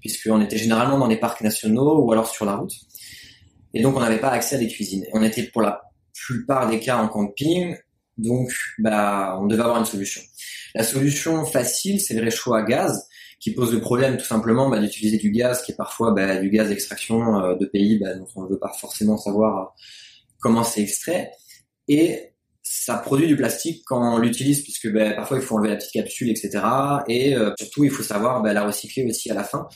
[0.00, 2.72] puisqu'on était généralement dans les parcs nationaux ou alors sur la route.
[3.74, 5.06] Et donc, on n'avait pas accès à des cuisines.
[5.12, 5.91] On était pour la
[6.26, 7.76] plupart des cas en camping,
[8.18, 10.20] donc bah, on devait avoir une solution.
[10.74, 13.06] La solution facile, c'est le réchaud à gaz,
[13.40, 16.50] qui pose le problème tout simplement bah, d'utiliser du gaz, qui est parfois bah, du
[16.50, 19.82] gaz d'extraction euh, de pays bah, dont on ne veut pas forcément savoir euh,
[20.40, 21.32] comment c'est extrait.
[21.88, 22.32] Et
[22.62, 25.92] ça produit du plastique quand on l'utilise, puisque ben, parfois il faut enlever la petite
[25.92, 26.60] capsule, etc.
[27.08, 29.68] Et euh, surtout, il faut savoir ben, la recycler aussi à la fin.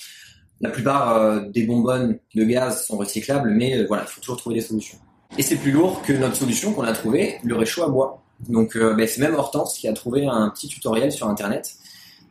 [0.60, 4.36] La plupart euh, des bonbonnes de gaz sont recyclables, mais euh, voilà, il faut toujours
[4.36, 4.98] trouver des solutions.
[5.38, 8.22] Et c'est plus lourd que notre solution qu'on a trouvée, le réchaud à bois.
[8.48, 11.76] Donc ben, c'est même Hortense qui a trouvé un petit tutoriel sur Internet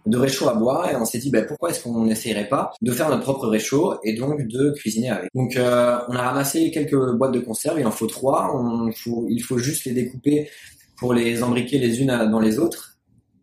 [0.05, 2.91] de réchaud à bois et on s'est dit bah, pourquoi est-ce qu'on n'essayerait pas de
[2.91, 5.29] faire notre propre réchaud et donc de cuisiner avec?
[5.33, 8.55] Donc euh, on a ramassé quelques boîtes de conserve, il en faut trois,
[9.29, 10.49] il faut juste les découper
[10.97, 12.97] pour les embriquer les unes dans les autres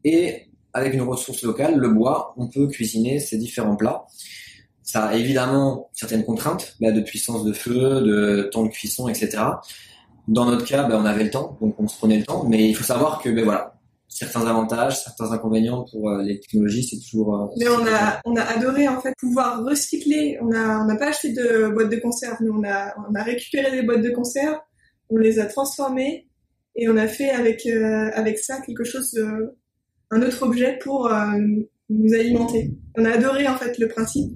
[0.05, 4.07] et avec une ressource locale, le bois, on peut cuisiner ces différents plats.
[4.83, 9.39] Ça a évidemment certaines contraintes bah, de puissance de feu, de temps de cuisson, etc.
[10.29, 12.69] Dans notre cas, bah, on avait le temps, donc on se prenait le temps, mais
[12.69, 13.75] il faut savoir que ben voilà,
[14.09, 17.35] certains avantages, certains inconvénients pour euh, les technologies, c'est toujours.
[17.35, 20.39] Euh, mais on a, on a adoré en fait pouvoir recycler.
[20.43, 23.23] On a, on n'a pas acheté de boîtes de conserve, mais on a, on a
[23.23, 24.59] récupéré des boîtes de conserve,
[25.11, 26.29] on les a transformées
[26.77, 29.19] et on a fait avec, euh, avec ça quelque chose,
[30.11, 31.11] un autre objet pour
[31.89, 32.71] nous alimenter.
[32.97, 34.33] On a adoré en fait le principe.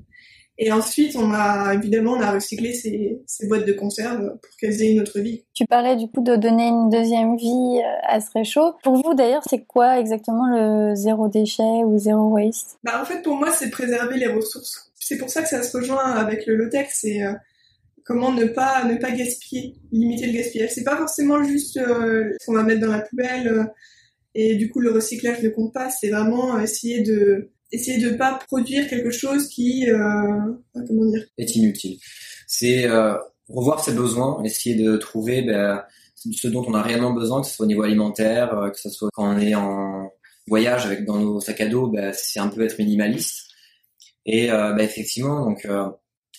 [0.58, 4.82] Et ensuite, on a évidemment on a recyclé ces, ces boîtes de conserve pour qu'elles
[4.82, 5.44] aient une autre vie.
[5.54, 8.74] Tu parlais du coup de donner une deuxième vie euh, à ce réchaud.
[8.82, 12.78] Pour vous d'ailleurs, c'est quoi exactement le zéro déchet ou zéro waste?
[12.84, 14.92] Bah en fait, pour moi, c'est préserver les ressources.
[14.94, 17.32] C'est pour ça que ça se rejoint avec le low-tech, c'est euh,
[18.04, 20.70] comment ne pas ne pas gaspiller, limiter le gaspillage.
[20.70, 23.64] C'est pas forcément juste euh, ce qu'on va mettre dans la poubelle euh,
[24.34, 25.90] et du coup le recyclage ne compte pas.
[25.90, 29.96] C'est vraiment essayer de essayer de pas produire quelque chose qui euh,
[30.74, 31.98] comment dire est inutile.
[32.46, 33.14] C'est euh,
[33.48, 35.82] revoir ses besoins, essayer de trouver ben,
[36.14, 38.90] ce dont on a réellement besoin, que ce soit au niveau alimentaire, euh, que ce
[38.90, 40.10] soit quand on est en
[40.46, 43.48] voyage avec dans nos sacs à dos, ben, c'est un peu être minimaliste.
[44.24, 45.88] Et euh, ben, effectivement, donc euh,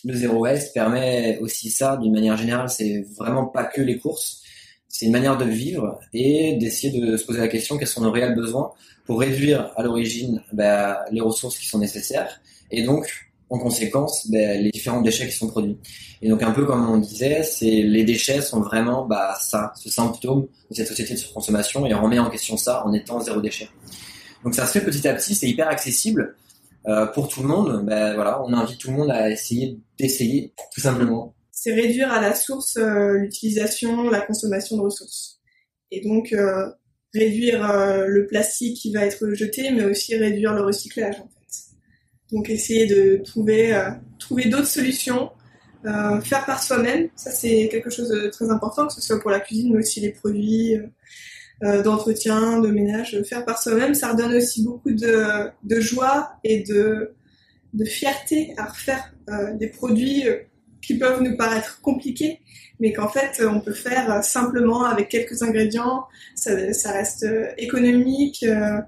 [0.04, 2.70] le zéro waste permet aussi ça d'une manière générale.
[2.70, 4.42] C'est vraiment pas que les courses,
[4.90, 8.12] c'est une manière de vivre et d'essayer de se poser la question quels sont nos
[8.12, 8.72] réels besoins
[9.06, 14.56] pour réduire à l'origine bah, les ressources qui sont nécessaires et donc en conséquence bah,
[14.56, 15.78] les différents déchets qui sont produits.
[16.22, 19.90] Et donc un peu comme on disait, c'est les déchets sont vraiment bah, ça, ce
[19.90, 23.40] symptôme de cette société de surconsommation et on remet en question ça en étant zéro
[23.42, 23.70] déchet.
[24.44, 26.36] Donc ça se fait petit à petit, c'est hyper accessible
[26.88, 27.84] euh, pour tout le monde.
[27.86, 31.34] Ben voilà, on invite tout le monde à essayer d'essayer tout simplement.
[31.60, 35.40] C'est réduire à la source euh, l'utilisation, la consommation de ressources.
[35.90, 36.68] Et donc euh,
[37.16, 42.32] réduire euh, le plastique qui va être jeté, mais aussi réduire le recyclage en fait.
[42.32, 43.76] Donc essayer de trouver
[44.20, 45.32] trouver d'autres solutions,
[45.84, 49.40] faire par soi-même, ça c'est quelque chose de très important, que ce soit pour la
[49.40, 50.76] cuisine, mais aussi les produits
[51.62, 57.16] d'entretien, de ménage, faire par soi-même, ça redonne aussi beaucoup de, joie et de,
[57.74, 59.16] de fierté à refaire
[59.58, 60.26] des produits
[60.88, 62.40] qui peuvent nous paraître compliqués,
[62.80, 66.06] mais qu'en fait on peut faire simplement avec quelques ingrédients.
[66.34, 68.80] Ça, ça reste euh, économique, euh,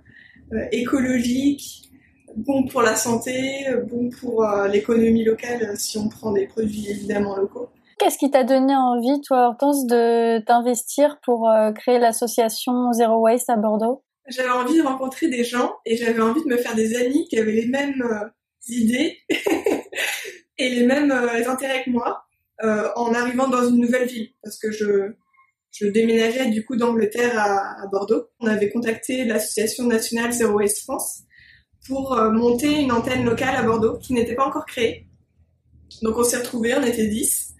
[0.53, 1.91] euh, écologique,
[2.37, 7.67] bon pour la santé, bon pour l'économie locale si on prend des produits évidemment locaux.
[7.97, 13.57] Qu'est-ce qui t'a donné envie, toi, Hortense, de t'investir pour créer l'association Zero Waste à
[13.57, 14.03] Bordeaux?
[14.29, 17.37] J'avais envie de rencontrer des gens et j'avais envie de me faire des amis qui
[17.37, 18.01] avaient les mêmes
[18.69, 19.17] idées
[21.05, 22.25] mêmes intérêts que moi.
[22.61, 25.13] Euh, en arrivant dans une nouvelle ville parce que je
[25.71, 28.25] je déménageais du coup d'Angleterre à, Bordeaux.
[28.41, 31.21] On avait contacté l'association nationale Zero Waste France
[31.87, 35.07] pour euh, monter une antenne locale à Bordeaux qui n'était pas encore créée.
[36.01, 37.53] Donc on s'est retrouvés, on était 10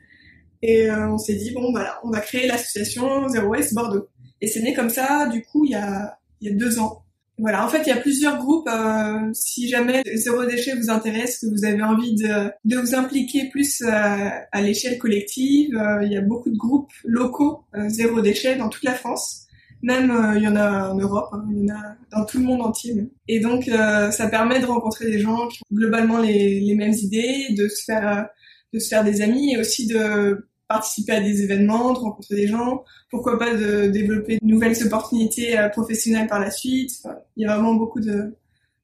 [0.63, 4.09] et euh, on s'est dit bon voilà, on va créer l'association Zero Waste Bordeaux.
[4.41, 7.05] Et c'est né comme ça du coup il y a il y a deux ans.
[7.39, 8.67] Voilà, en fait, il y a plusieurs groupes.
[8.67, 13.49] Euh, si jamais zéro déchet vous intéresse, que vous avez envie de, de vous impliquer
[13.49, 18.19] plus euh, à l'échelle collective, euh, il y a beaucoup de groupes locaux euh, zéro
[18.21, 19.45] déchet dans toute la France.
[19.81, 22.43] Même il y en a en Europe, hein, il y en a dans tout le
[22.43, 23.09] monde entier.
[23.29, 27.45] Et donc, ça permet de rencontrer des gens qui ont globalement les, les mêmes idées,
[27.57, 28.27] de se faire
[28.73, 32.47] de se faire des amis et aussi de participer à des événements, de rencontrer des
[32.47, 36.91] gens, pourquoi pas de développer de nouvelles opportunités euh, professionnelles par la suite.
[37.35, 38.33] il y a vraiment beaucoup de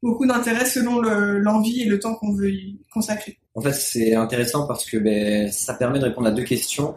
[0.01, 3.39] beaucoup d'intérêt selon l'envie et le temps qu'on veut y consacrer.
[3.55, 6.95] En fait, c'est intéressant parce que ben, ça permet de répondre à deux questions.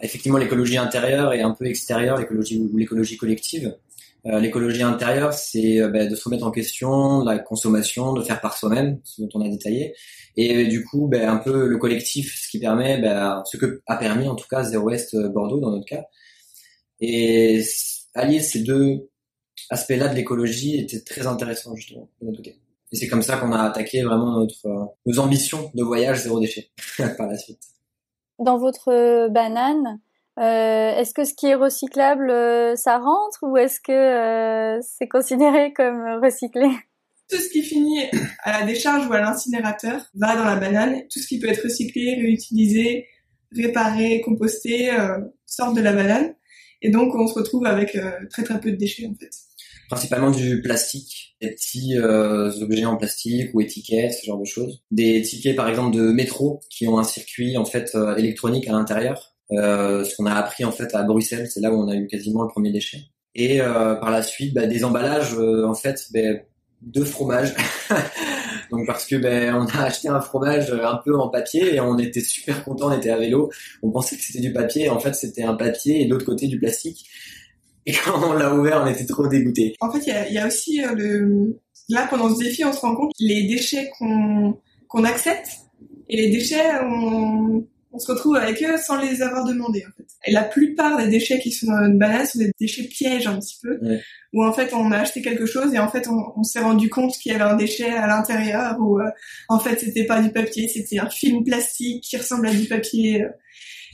[0.00, 3.76] Effectivement, l'écologie intérieure et un peu extérieure, l'écologie ou l'écologie collective.
[4.26, 8.40] Euh, l'écologie intérieure, c'est euh, ben, de se remettre en question, la consommation, de faire
[8.40, 9.94] par soi-même, ce dont on a détaillé.
[10.36, 13.96] Et du coup, ben, un peu le collectif, ce qui permet, ben, ce que a
[13.96, 16.04] permis en tout cas Zéro Ouest Bordeaux dans notre cas.
[17.00, 17.62] Et
[18.14, 19.08] allier ces deux
[19.70, 22.08] aspects-là de l'écologie était très intéressant justement.
[22.92, 26.40] Et c'est comme ça qu'on a attaqué vraiment notre, euh, nos ambitions de voyage zéro
[26.40, 26.70] déchet
[27.16, 27.60] par la suite.
[28.38, 30.00] Dans votre banane,
[30.38, 35.08] euh, est-ce que ce qui est recyclable, euh, ça rentre ou est-ce que euh, c'est
[35.08, 36.68] considéré comme recyclé?
[37.30, 38.04] Tout ce qui finit
[38.44, 41.02] à la décharge ou à l'incinérateur va dans la banane.
[41.10, 43.06] Tout ce qui peut être recyclé, réutilisé,
[43.50, 44.90] réparé, composté
[45.44, 46.34] sort de la banane.
[46.82, 47.98] Et donc on se retrouve avec
[48.30, 49.30] très très peu de déchets en fait.
[49.88, 54.84] Principalement du plastique, des petits objets en plastique ou étiquettes, ce genre de choses.
[54.92, 59.35] Des tickets par exemple de métro qui ont un circuit en fait électronique à l'intérieur
[59.35, 62.06] euh, ce qu'on a appris en fait à Bruxelles, c'est là où on a eu
[62.06, 62.98] quasiment le premier déchet.
[63.36, 66.20] Et euh, par la suite, bah, des emballages euh, en fait bah,
[66.80, 67.54] de fromage.
[68.70, 71.98] Donc parce que ben on a acheté un fromage un peu en papier et on
[71.98, 73.50] était super content, on était à vélo,
[73.82, 76.58] on pensait que c'était du papier, en fait c'était un papier et l'autre côté du
[76.58, 77.06] plastique.
[77.84, 79.76] Et quand on l'a ouvert, on était trop dégoûtés.
[79.80, 82.80] En fait, il y a, y a, aussi le là pendant ce défi, on se
[82.80, 85.48] rend compte les déchets qu'on qu'on accepte
[86.08, 87.64] et les déchets on
[87.96, 90.06] on se retrouve avec eux sans les avoir demandés en fait.
[90.26, 93.38] Et la plupart des déchets qui sont dans notre banane sont des déchets pièges un
[93.38, 93.78] petit peu,
[94.32, 97.16] où en fait on a acheté quelque chose et en fait on, s'est rendu compte
[97.16, 99.08] qu'il y avait un déchet à l'intérieur, ou euh,
[99.48, 103.24] en fait c'était pas du papier, c'était un film plastique qui ressemble à du papier.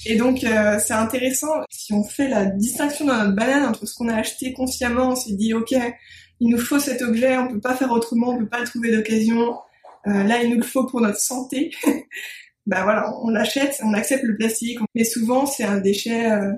[0.04, 3.94] Et donc euh, c'est intéressant si on fait la distinction dans notre banane entre ce
[3.94, 5.74] qu'on a acheté consciemment, on s'est dit ok
[6.42, 8.90] il nous faut cet objet, on peut pas faire autrement, on peut pas le trouver
[8.90, 9.54] d'occasion.
[10.08, 11.70] Euh, là, il nous le faut pour notre santé.
[12.66, 16.52] bah voilà, on l'achète, on accepte le plastique, mais souvent c'est un déchet, euh,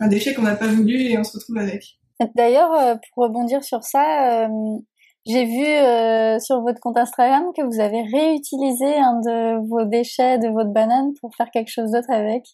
[0.00, 1.98] un déchet qu'on n'a pas voulu et on se retrouve avec.
[2.34, 4.78] D'ailleurs, euh, pour rebondir sur ça, euh,
[5.26, 10.48] j'ai vu sur votre compte Instagram que vous avez réutilisé un de vos déchets de
[10.48, 12.44] votre banane pour faire quelque chose d'autre avec.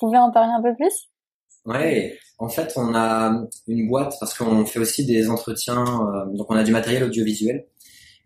[0.00, 1.08] Vous pouvez en parler un peu plus?
[1.64, 5.84] Ouais, en fait, on a une boîte parce qu'on fait aussi des entretiens,
[6.32, 7.66] donc on a du matériel audiovisuel.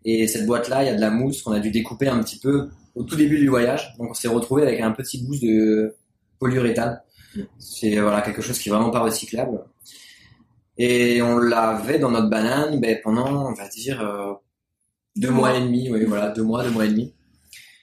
[0.05, 2.39] Et cette boîte-là, il y a de la mousse qu'on a dû découper un petit
[2.39, 3.93] peu au tout début du voyage.
[3.97, 5.95] Donc on s'est retrouvé avec un petit bout de
[6.39, 7.01] polyuréthane.
[7.57, 9.63] C'est voilà quelque chose qui est vraiment pas recyclable.
[10.77, 14.33] Et on l'avait dans notre banane ben, pendant, on va dire, euh,
[15.15, 15.91] deux mois et demi.
[15.91, 17.13] Oui, voilà, deux mois, deux mois et demi.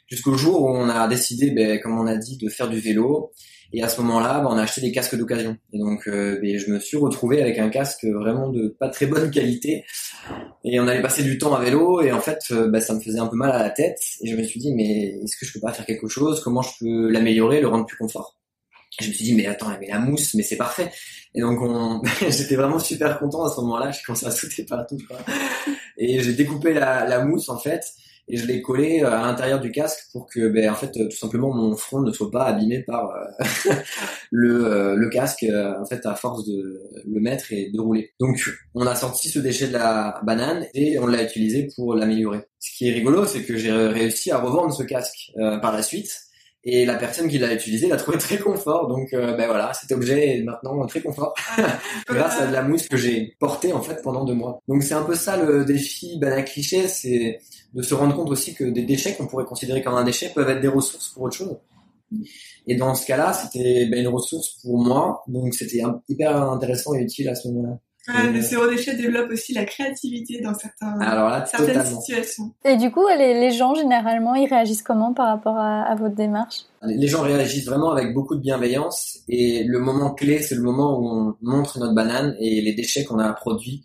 [0.08, 3.32] Jusqu'au jour où on a décidé, ben, comme on a dit, de faire du vélo
[3.72, 5.56] et à ce moment-là, bah, on a acheté des casques d'occasion.
[5.72, 9.06] Et donc, euh, ben, je me suis retrouvé avec un casque vraiment de pas très
[9.06, 9.84] bonne qualité.
[10.64, 12.00] Et on allait passer du temps à vélo.
[12.02, 14.00] Et en fait, euh, bah, ça me faisait un peu mal à la tête.
[14.22, 16.40] Et je me suis dit, mais est-ce que je peux pas faire quelque chose?
[16.42, 18.36] Comment je peux l'améliorer, le rendre plus confort?
[19.00, 20.90] Et Je me suis dit, mais attends, mais la mousse, mais c'est parfait.
[21.36, 22.02] Et donc, on...
[22.28, 23.92] j'étais vraiment super content à ce moment-là.
[23.92, 24.98] J'ai commencé à sauter partout.
[25.06, 25.18] Quoi.
[25.96, 27.84] Et j'ai découpé la, la mousse, en fait
[28.30, 31.16] et je l'ai collé euh, à l'intérieur du casque pour que, ben, en fait, tout
[31.16, 33.74] simplement mon front ne soit pas abîmé par euh,
[34.30, 38.12] le, euh, le casque, en fait, à force de le mettre et de rouler.
[38.20, 38.40] Donc,
[38.74, 42.40] on a sorti ce déchet de la banane et on l'a utilisé pour l'améliorer.
[42.60, 46.10] Ce qui est rigolo, c'est que j'ai réussi à revendre ce casque par la suite.
[46.62, 48.86] Et la personne qui l'a utilisé l'a trouvé très confort.
[48.86, 51.34] Donc, ben voilà, cet objet est maintenant très confort
[52.06, 54.60] grâce à de la mousse que j'ai portée en fait pendant deux mois.
[54.68, 57.40] Donc, c'est un peu ça le défi banane cliché, c'est
[57.74, 60.48] de se rendre compte aussi que des déchets qu'on pourrait considérer comme un déchet peuvent
[60.48, 61.56] être des ressources pour autre chose.
[62.66, 67.02] Et dans ce cas-là, c'était ben, une ressource pour moi, donc c'était hyper intéressant et
[67.02, 67.78] utile à ce moment-là.
[68.32, 72.52] le zéro déchet développe aussi la créativité dans certains, certaines situations.
[72.64, 76.16] Et du coup, les, les, gens, généralement, ils réagissent comment par rapport à, à, votre
[76.16, 76.64] démarche?
[76.82, 79.18] Les gens réagissent vraiment avec beaucoup de bienveillance.
[79.28, 83.04] Et le moment clé, c'est le moment où on montre notre banane et les déchets
[83.04, 83.84] qu'on a produits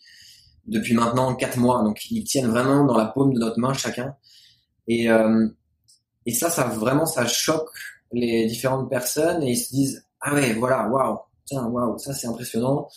[0.68, 1.84] depuis maintenant quatre mois.
[1.84, 4.16] Donc ils tiennent vraiment dans la paume de notre main chacun.
[4.88, 5.48] Et, euh,
[6.26, 7.70] et ça, ça vraiment, ça choque
[8.12, 12.28] les différentes personnes et ils se disent ah ouais, voilà, waouh, tiens, waouh, ça c'est
[12.28, 12.88] impressionnant.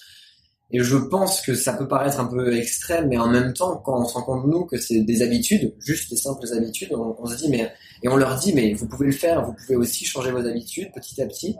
[0.70, 4.02] Et je pense que ça peut paraître un peu extrême, mais en même temps, quand
[4.02, 7.36] on se rend compte nous que c'est des habitudes, juste des simples habitudes, on, se
[7.36, 7.72] dit mais
[8.02, 10.92] et on leur dit mais vous pouvez le faire, vous pouvez aussi changer vos habitudes
[10.92, 11.56] petit à petit.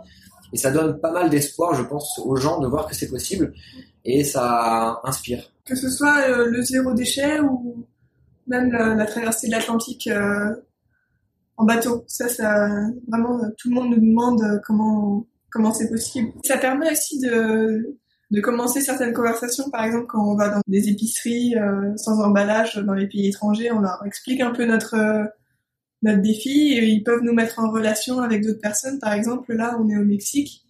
[0.53, 3.53] Et ça donne pas mal d'espoir, je pense, aux gens de voir que c'est possible
[4.05, 7.87] et ça inspire que ce soit euh, le zéro déchet ou
[8.47, 10.55] même la, traversée de l'Atlantique euh,
[11.59, 12.05] en bateau.
[12.09, 12.69] Ça, ça
[13.07, 16.33] vraiment tout le monde nous demande comment comment c'est possible.
[16.45, 21.57] Ça permet aussi de commencer certaines conversations, par exemple quand on va dans des épiceries
[21.57, 24.97] euh, sans emballage dans les pays étrangers, on leur explique un peu notre
[26.03, 29.01] notre défi et ils peuvent nous mettre en relation avec d'autres personnes.
[29.01, 30.65] Par exemple, là, on est au Mexique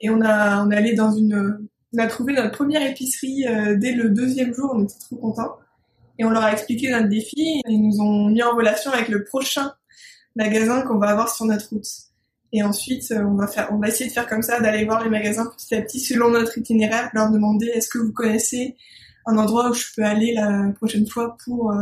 [0.00, 3.44] et on a on est allé dans une On a trouvé notre première épicerie
[3.76, 5.56] dès le deuxième jour, on était trop contents.
[6.18, 7.62] Et on leur a expliqué notre défi.
[7.66, 9.72] Ils nous ont mis en relation avec le prochain
[10.36, 11.88] magasin qu'on va avoir sur notre route.
[12.52, 15.10] Et ensuite, on va faire, on va essayer de faire comme ça, d'aller voir les
[15.10, 18.76] magasins petit à petit selon notre itinéraire, leur demander est-ce que vous connaissez
[19.26, 21.72] un endroit où je peux aller la prochaine fois pour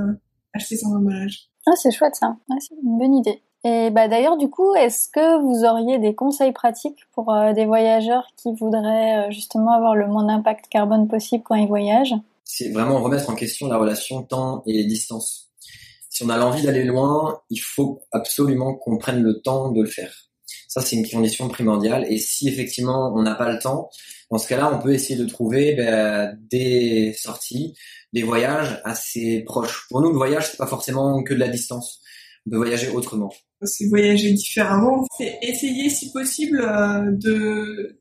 [0.55, 1.49] acheter son emballage?
[1.67, 2.37] Ah, c'est chouette ça.
[2.61, 3.43] c'est une bonne idée.
[3.65, 7.67] Et bah d'ailleurs, du coup, est-ce que vous auriez des conseils pratiques pour euh, des
[7.67, 12.15] voyageurs qui voudraient euh, justement avoir le moins d'impact carbone possible quand ils voyagent?
[12.45, 15.51] C'est vraiment remettre en question la relation temps et distance.
[16.09, 19.89] Si on a l'envie d'aller loin, il faut absolument qu'on prenne le temps de le
[19.89, 20.13] faire.
[20.69, 22.07] Ça, c'est une condition primordiale.
[22.09, 23.91] Et si effectivement on n'a pas le temps,
[24.31, 27.75] dans ce cas-là, on peut essayer de trouver ben, des sorties,
[28.13, 29.87] des voyages assez proches.
[29.89, 32.01] Pour nous, le voyage, c'est pas forcément que de la distance.
[32.51, 33.33] Peut voyager autrement
[33.67, 37.99] c'est voyager différemment, c'est essayer si possible euh, de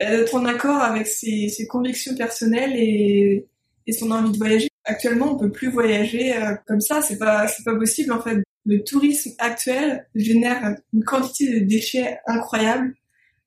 [0.00, 3.46] bah, d'être en accord avec ses, ses convictions personnelles et,
[3.86, 4.68] et, son envie de voyager.
[4.84, 8.42] Actuellement, on peut plus voyager euh, comme ça, c'est pas c'est pas possible en fait.
[8.64, 12.94] Le tourisme actuel génère une quantité de déchets incroyable.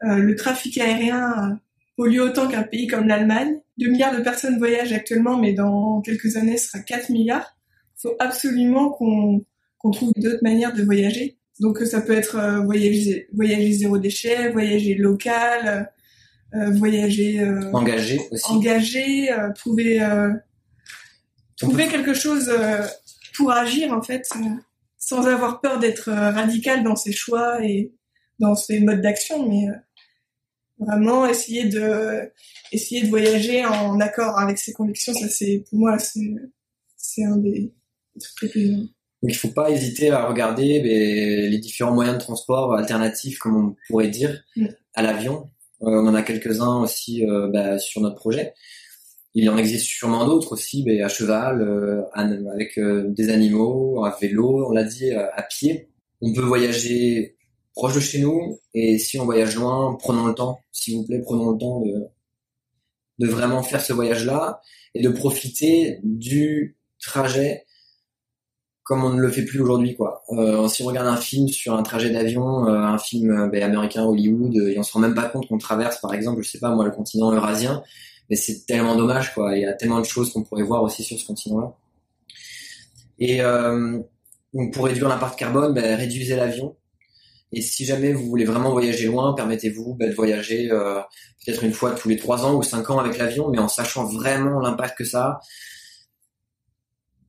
[0.03, 1.59] Euh, le trafic aérien
[1.95, 3.59] pollue autant qu'un pays comme l'Allemagne.
[3.77, 7.57] 2 milliards de personnes voyagent actuellement, mais dans quelques années, ce sera 4 milliards.
[7.97, 9.45] Il faut absolument qu'on
[9.85, 11.37] on trouve d'autres manières de voyager.
[11.59, 15.91] Donc ça peut être euh, voyager, voyager zéro déchet, voyager local,
[16.55, 18.51] euh, voyager euh, engagé aussi.
[18.51, 20.05] Engagé, trouver
[21.57, 22.51] trouver quelque chose
[23.35, 24.27] pour agir en fait,
[24.97, 27.93] sans avoir peur d'être radical dans ses choix et
[28.39, 29.67] dans ses modes d'action, mais
[30.79, 32.29] vraiment essayer de
[32.73, 35.13] essayer de voyager en accord avec ses convictions.
[35.13, 36.35] Ça c'est pour moi c'est
[36.97, 37.71] c'est un des
[38.19, 38.89] trucs plus
[39.25, 43.75] donc il faut pas hésiter à regarder les différents moyens de transport alternatifs, comme on
[43.87, 44.67] pourrait dire, mm.
[44.93, 45.49] à l'avion.
[45.81, 48.53] Euh, on en a quelques-uns aussi euh, ben, sur notre projet.
[49.33, 54.71] Il en existe sûrement d'autres aussi, à cheval, euh, avec des animaux, à vélo, on
[54.73, 55.89] l'a dit, à pied.
[56.21, 57.35] On peut voyager
[57.73, 61.19] proche de chez nous et si on voyage loin, prenons le temps, s'il vous plaît,
[61.19, 62.05] prenons le temps de,
[63.17, 64.61] de vraiment faire ce voyage-là
[64.93, 67.64] et de profiter du trajet
[68.85, 70.23] comme on ne le fait plus aujourd'hui quoi.
[70.29, 73.63] Euh, si on regarde un film sur un trajet d'avion, euh, un film euh, ben,
[73.63, 76.59] américain Hollywood, et on se rend même pas compte qu'on traverse par exemple, je sais
[76.59, 77.81] pas moi, le continent eurasien,
[78.29, 79.55] mais c'est tellement dommage quoi.
[79.55, 81.73] Il y a tellement de choses qu'on pourrait voir aussi sur ce continent-là.
[83.17, 83.39] Et
[84.53, 86.75] donc pour réduire l'impact carbone, ben, réduisez l'avion.
[87.51, 91.91] Et si jamais vous voulez vraiment voyager loin, permettez-vous ben, de voyager peut-être une fois
[91.91, 95.05] tous les trois ans ou cinq ans avec l'avion, mais en sachant vraiment l'impact que
[95.05, 95.39] ça a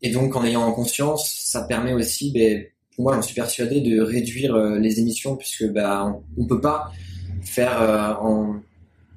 [0.02, 4.00] et donc, en ayant conscience, ça permet aussi, ben, pour moi, j'en suis persuadé, de
[4.00, 6.90] réduire euh, les émissions, puisque ben, on ne peut pas
[7.42, 8.56] faire euh, en,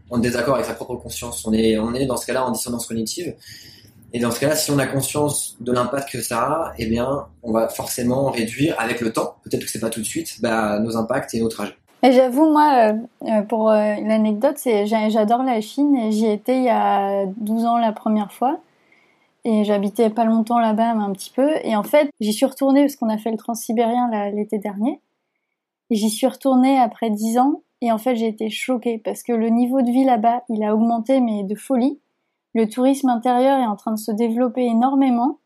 [0.09, 1.45] en, désaccord avec sa propre conscience.
[1.45, 3.35] On est, on est dans ce cas-là en dissonance cognitive.
[4.13, 7.27] Et dans ce cas-là, si on a conscience de l'impact que ça a, eh bien,
[7.43, 10.79] on va forcément réduire avec le temps, peut-être que c'est pas tout de suite, ben,
[10.79, 11.75] nos impacts et nos trajets.
[12.01, 14.55] Et j'avoue, moi, euh, pour l'anecdote,
[14.85, 18.59] j'adore la Chine et j'y étais il y a 12 ans la première fois.
[19.45, 21.49] Et j'habitais pas longtemps là-bas, mais un petit peu.
[21.63, 25.01] Et en fait, j'y suis retournée parce qu'on a fait le transsibérien l'été dernier.
[25.89, 27.61] Et j'y suis retournée après dix ans.
[27.81, 30.75] Et en fait, j'ai été choquée parce que le niveau de vie là-bas, il a
[30.75, 31.99] augmenté, mais de folie.
[32.53, 35.39] Le tourisme intérieur est en train de se développer énormément.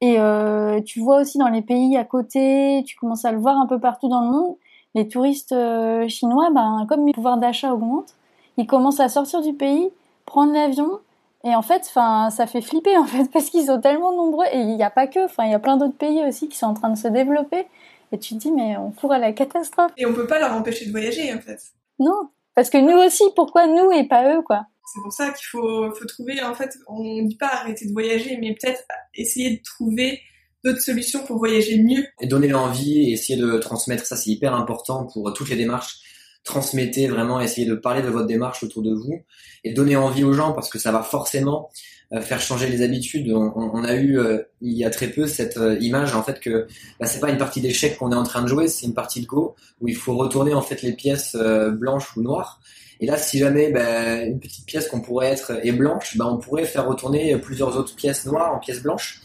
[0.00, 3.58] Et euh, tu vois aussi dans les pays à côté, tu commences à le voir
[3.58, 4.56] un peu partout dans le monde,
[4.94, 8.14] les touristes euh, chinois, ben, comme le pouvoir d'achat augmente,
[8.58, 9.90] ils commencent à sortir du pays,
[10.26, 11.00] prendre l'avion
[11.46, 14.58] et en fait, enfin, ça fait flipper en fait parce qu'ils sont tellement nombreux et
[14.58, 16.66] il n'y a pas que, enfin, il y a plein d'autres pays aussi qui sont
[16.66, 17.66] en train de se développer.
[18.12, 19.92] Et tu te dis mais on court à la catastrophe.
[19.96, 21.60] Et on peut pas leur empêcher de voyager en fait.
[22.00, 24.66] Non, parce que nous aussi, pourquoi nous et pas eux quoi?
[24.92, 28.38] C'est pour ça qu'il faut, faut trouver en fait, on dit pas arrêter de voyager,
[28.40, 28.82] mais peut-être
[29.14, 30.20] essayer de trouver
[30.64, 32.04] d'autres solutions pour voyager mieux.
[32.20, 35.98] Et donner l'envie et essayer de transmettre ça, c'est hyper important pour toutes les démarches
[36.46, 39.20] transmettez vraiment, essayez de parler de votre démarche autour de vous
[39.64, 41.70] et donner envie aux gens parce que ça va forcément
[42.12, 43.32] euh, faire changer les habitudes.
[43.32, 46.68] On, a eu euh, il y a très peu cette euh, image en fait que
[47.00, 49.20] bah, c'est pas une partie d'échec qu'on est en train de jouer, c'est une partie
[49.20, 51.36] de Go où il faut retourner en fait les pièces
[51.72, 52.60] blanches ou noires.
[53.00, 56.38] Et là, si jamais bah, une petite pièce qu'on pourrait être est blanche, bah, on
[56.38, 59.20] pourrait faire retourner plusieurs autres pièces noires en pièces blanches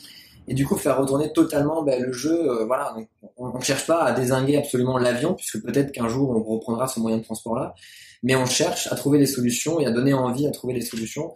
[0.51, 2.33] et du coup faire retourner totalement ben, le jeu.
[2.33, 2.93] Euh, voilà,
[3.37, 6.99] on ne cherche pas à désinguer absolument l'avion, puisque peut-être qu'un jour on reprendra ce
[6.99, 7.73] moyen de transport-là,
[8.21, 11.33] mais on cherche à trouver des solutions et à donner envie à trouver des solutions,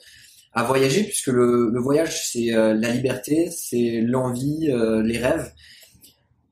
[0.52, 5.50] à voyager, puisque le, voyage c'est euh, la liberté, c'est l'envie, euh, les rêves,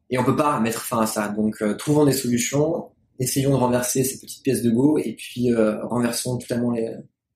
[0.09, 1.27] et on peut pas mettre fin à ça.
[1.27, 6.37] Donc trouvons des solutions, essayons de renverser ces petites pièces de go, et puis renversons
[6.37, 6.73] totalement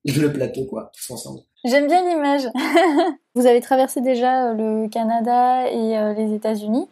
[0.05, 1.41] le plateau, quoi, tous ensemble.
[1.69, 2.43] J'aime bien l'image.
[3.35, 6.87] vous avez traversé déjà le Canada et les États-Unis.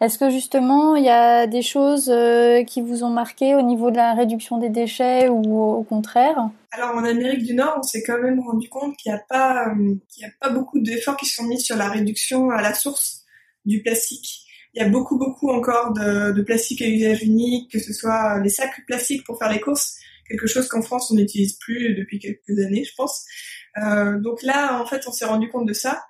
[0.00, 3.90] Est-ce que justement il y a des choses euh, qui vous ont marqué au niveau
[3.90, 6.48] de la réduction des déchets ou au contraire?
[6.70, 9.68] Alors en Amérique du Nord, on s'est quand même rendu compte qu'il n'y a pas
[9.68, 12.72] euh, qu'il y a pas beaucoup d'efforts qui sont mis sur la réduction à la
[12.72, 13.24] source
[13.66, 14.46] du plastique.
[14.72, 18.48] Il y a beaucoup beaucoup encore de plastique à usage unique, que ce soit les
[18.48, 19.96] sacs plastiques pour faire les courses,
[20.30, 23.24] quelque chose qu'en France on n'utilise plus depuis quelques années, je pense.
[23.82, 26.02] Euh, donc là, en fait, on s'est rendu compte de ça.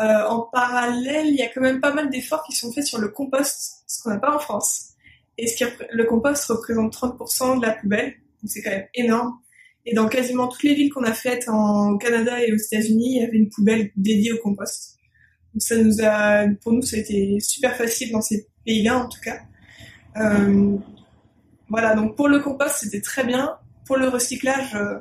[0.00, 2.98] Euh, en parallèle, il y a quand même pas mal d'efforts qui sont faits sur
[2.98, 4.90] le compost, ce qu'on n'a pas en France.
[5.38, 9.38] Et ce qui, le compost représente 30% de la poubelle, donc c'est quand même énorme.
[9.84, 13.22] Et dans quasiment toutes les villes qu'on a faites en, Canada et aux États-Unis, il
[13.22, 14.98] y avait une poubelle dédiée au compost.
[15.54, 19.08] Donc ça nous a, pour nous, ça a été super facile dans ces pays-là en
[19.08, 19.40] tout cas.
[20.16, 20.76] Euh,
[21.68, 23.56] voilà, donc pour le compost, c'était très bien.
[23.86, 24.98] Pour le recyclage, euh,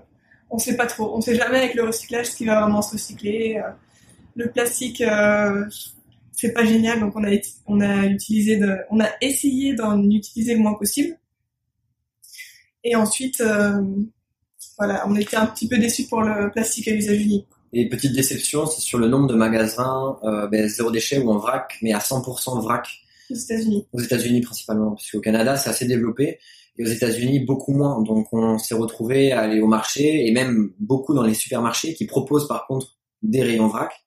[0.49, 1.15] on sait pas trop.
[1.15, 3.57] On sait jamais avec le recyclage ce qui va vraiment se recycler.
[3.57, 3.69] Euh,
[4.35, 5.65] le plastique euh,
[6.31, 7.31] c'est pas génial donc on a
[7.67, 11.17] on a utilisé de, on a essayé d'en utiliser le moins possible.
[12.83, 13.81] Et ensuite euh,
[14.77, 17.47] voilà on était un petit peu déçus pour le plastique à usage unique.
[17.73, 21.37] Et petite déception c'est sur le nombre de magasins euh, ben, zéro déchet ou en
[21.37, 22.87] vrac mais à 100% vrac.
[23.31, 23.87] Aux États-Unis.
[23.91, 26.39] Aux États-Unis principalement parce qu'au Canada c'est assez développé
[26.77, 30.73] et aux États-Unis beaucoup moins donc on s'est retrouvé à aller au marché et même
[30.79, 34.05] beaucoup dans les supermarchés qui proposent par contre des rayons vrac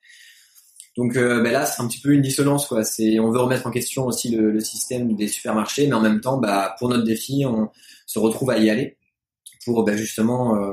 [0.99, 2.83] donc euh, ben là, c'est un petit peu une dissonance, quoi.
[2.83, 6.39] C'est, on veut remettre en question aussi le, système des supermarchés, mais en même temps,
[6.39, 7.71] bah, pour notre défi, on
[8.05, 8.99] se retrouve à y aller
[9.65, 10.73] pour ben, justement euh,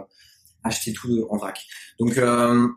[0.64, 1.64] acheter tout en vrac.
[2.00, 2.68] Donc euh,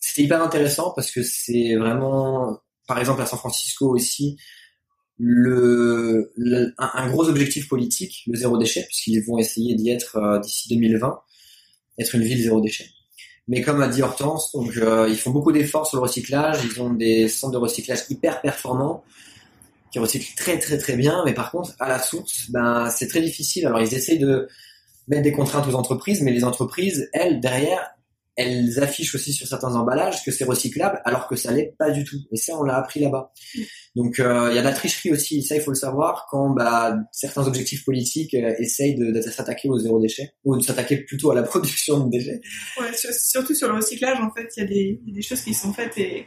[0.00, 4.38] c'était hyper intéressant parce que c'est vraiment, par exemple à San Francisco aussi,
[5.18, 6.32] le,
[6.78, 11.20] un, gros objectif politique, le zéro déchet, puisqu'ils vont essayer d'y être d'ici 2020,
[11.98, 12.86] être une ville zéro déchet.
[13.48, 16.58] Mais comme a dit Hortense, donc euh, ils font beaucoup d'efforts sur le recyclage.
[16.64, 19.04] Ils ont des centres de recyclage hyper performants
[19.92, 21.22] qui recyclent très très très bien.
[21.24, 23.66] Mais par contre, à la source, ben c'est très difficile.
[23.66, 24.48] Alors ils essayent de
[25.06, 27.95] mettre des contraintes aux entreprises, mais les entreprises, elles derrière,
[28.36, 32.04] elles affichent aussi sur certains emballages que c'est recyclable, alors que ça l'est pas du
[32.04, 32.18] tout.
[32.30, 33.32] Et ça, on l'a appris là-bas.
[33.94, 35.42] Donc, euh, il y a de la tricherie aussi.
[35.42, 39.78] Ça, il faut le savoir quand bah, certains objectifs politiques euh, essayent de, s'attaquer au
[39.78, 42.40] zéro déchet ou de s'attaquer plutôt à la production de déchets.
[42.78, 45.72] Ouais, surtout sur le recyclage, en fait, il y a des, des choses qui sont
[45.72, 46.26] faites et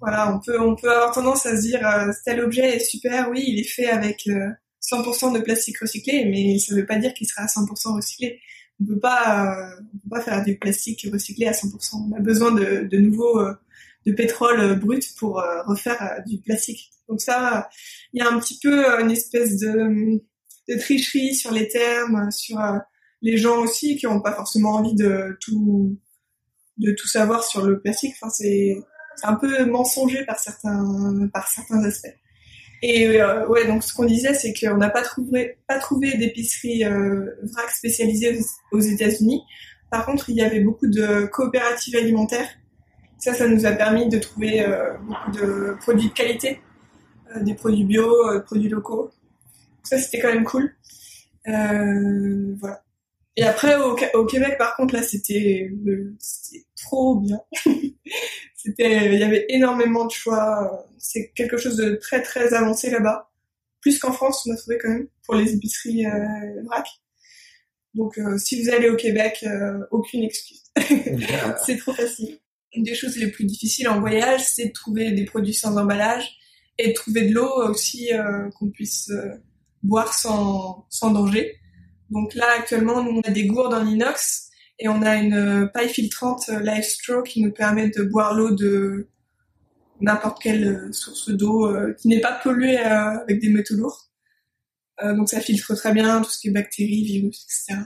[0.00, 3.28] voilà, on peut on peut avoir tendance à se dire euh, tel objet est super,
[3.30, 4.26] oui, il est fait avec
[4.82, 8.40] 100% de plastique recyclé, mais ça ne veut pas dire qu'il sera à 100% recyclé
[8.82, 12.10] on peut pas, euh, on peut pas faire du plastique recyclé à 100%.
[12.10, 13.54] On a besoin de, de nouveau euh,
[14.06, 16.90] de pétrole euh, brut pour refaire du plastique.
[17.08, 17.68] Donc ça,
[18.12, 20.20] il y a un petit peu une espèce de,
[20.68, 22.58] de tricherie sur les termes, sur
[23.20, 25.98] les gens aussi qui n'ont pas forcément envie de tout
[26.78, 28.14] de tout savoir sur le plastique.
[28.20, 28.76] Enfin, c'est
[29.22, 32.16] un peu mensonger par certains par certains aspects.
[32.82, 36.84] Et euh, ouais, donc ce qu'on disait, c'est qu'on n'a pas trouvé, pas trouvé d'épicerie
[36.84, 38.40] euh, vrac spécialisée
[38.72, 39.42] aux, États-Unis.
[39.88, 42.48] Par contre, il y avait beaucoup de coopératives alimentaires.
[43.18, 46.60] Ça, ça nous a permis de trouver euh, beaucoup de produits de qualité,
[47.36, 49.12] euh, des produits bio, des produits locaux.
[49.84, 50.74] Ça, c'était quand même cool.
[51.44, 52.82] voilà.
[53.36, 55.70] Et après, au, au, Québec, par contre, là, c'était
[56.76, 57.40] trop bien.
[58.56, 60.86] C'était, il y avait énormément de choix.
[60.98, 63.32] C'est quelque chose de très très avancé là-bas,
[63.80, 66.86] plus qu'en France, on a trouvé quand même pour les épiceries euh, vrac.
[67.94, 70.62] Donc, euh, si vous allez au Québec, euh, aucune excuse.
[71.66, 72.38] c'est trop facile.
[72.74, 76.38] Une des choses les plus difficiles en voyage, c'est de trouver des produits sans emballage
[76.78, 79.10] et de trouver de l'eau aussi euh, qu'on puisse
[79.82, 81.56] boire sans, sans danger.
[82.12, 85.66] Donc là, actuellement, nous, on a des gourdes en inox et on a une euh,
[85.66, 89.08] paille filtrante euh, LifeStraw qui nous permet de boire l'eau de
[90.00, 94.10] n'importe quelle euh, source d'eau qui n'est pas polluée avec des métaux lourds.
[95.02, 97.82] donc ça filtre très bien tout ce qui est bactéries, virus, etc.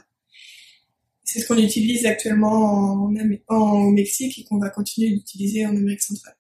[1.23, 3.15] C'est ce qu'on utilise actuellement en,
[3.49, 6.37] en Mexique et qu'on va continuer d'utiliser en Amérique centrale.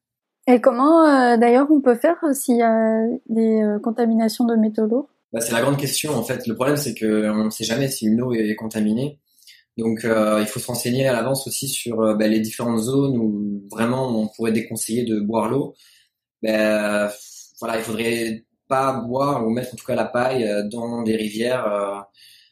[0.48, 5.10] Et comment, d'ailleurs, on peut faire s'il y a des contaminations de métaux lourds?
[5.32, 6.46] Bah, C'est la grande question, en fait.
[6.46, 9.20] Le problème, c'est qu'on ne sait jamais si une eau est contaminée.
[9.76, 13.16] Donc euh, il faut se renseigner à l'avance aussi sur euh, bah, les différentes zones
[13.18, 15.74] où vraiment on pourrait déconseiller de boire l'eau.
[16.42, 17.10] Ben,
[17.60, 21.16] voilà, il faudrait pas boire ou mettre en tout cas la paille euh, dans des
[21.16, 22.06] rivières,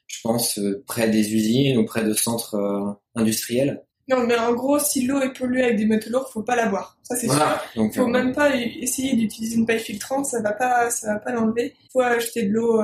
[0.07, 3.85] je pense près des usines ou près de centres industriels.
[4.09, 6.67] Non, mais en gros, si l'eau est polluée avec des métaux lourds, faut pas la
[6.67, 6.99] boire.
[7.03, 7.59] Ça c'est sûr.
[7.75, 11.33] Donc, faut même pas essayer d'utiliser une paille filtrante, ça va pas, ça va pas
[11.33, 11.75] l'enlever.
[11.93, 12.83] Faut acheter de l'eau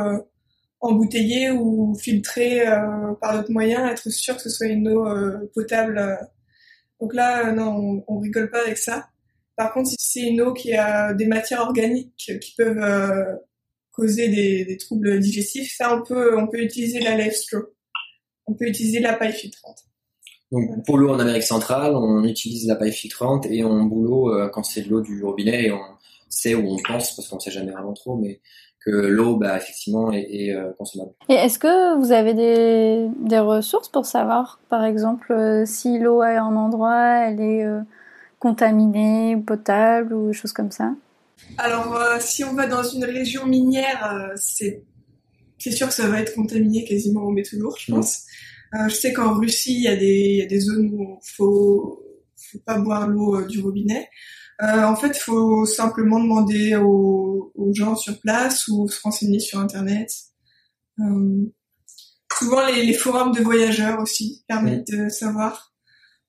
[0.81, 2.65] embouteiller ou filtrer
[3.21, 5.07] par d'autres moyens, être sûr que ce soit une eau
[5.55, 6.19] potable.
[7.01, 9.09] Donc là, non, on, on rigole pas avec ça.
[9.57, 13.39] Par contre, si c'est une eau qui a des matières organiques qui peuvent
[13.93, 17.61] causer des, troubles digestifs, ça on peut on peut utiliser la straw.
[18.47, 19.90] On peut utiliser la paille filtrante.
[20.53, 24.35] Donc pour l'eau en Amérique centrale, on utilise la paille filtrante et on bout l'eau
[24.35, 25.81] euh, quand c'est de l'eau du robinet et on
[26.29, 28.41] sait où on pense parce qu'on sait jamais vraiment trop, mais
[28.85, 31.13] que l'eau, bah, effectivement, est, euh, consommable.
[31.29, 36.23] Et est-ce que vous avez des, des, ressources pour savoir, par exemple, euh, si l'eau
[36.23, 37.67] est en endroit, elle est
[38.39, 40.93] contaminée, potable ou des choses comme ça?
[41.59, 44.83] Alors, si on va dans une région minière, c'est
[45.61, 48.25] c'est sûr que ça va être contaminé quasiment au métaux lourd, je pense.
[48.75, 51.31] Euh, je sais qu'en Russie, il y, a des, y a des zones où il
[51.37, 52.05] faut,
[52.37, 54.09] faut pas boire l'eau euh, du robinet.
[54.63, 59.41] Euh, en fait, il faut simplement demander aux, aux, gens sur place ou se renseigner
[59.41, 60.11] sur Internet.
[60.99, 61.47] Euh,
[62.39, 65.73] souvent, les, les, forums de voyageurs aussi permettent de savoir.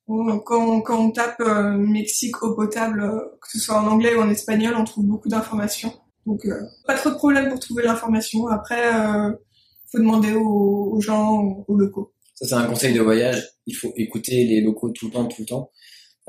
[0.07, 3.01] Bon, quand, quand, on tape euh, Mexique eau potable,
[3.41, 5.93] que ce soit en anglais ou en espagnol, on trouve beaucoup d'informations.
[6.25, 6.47] Donc,
[6.85, 8.47] pas trop de problème pour trouver l'information.
[8.47, 12.13] Après, il faut demander aux, aux gens, aux locaux.
[12.41, 13.49] Ça, c'est un conseil de voyage.
[13.67, 15.71] Il faut écouter les locaux tout le temps, tout le temps.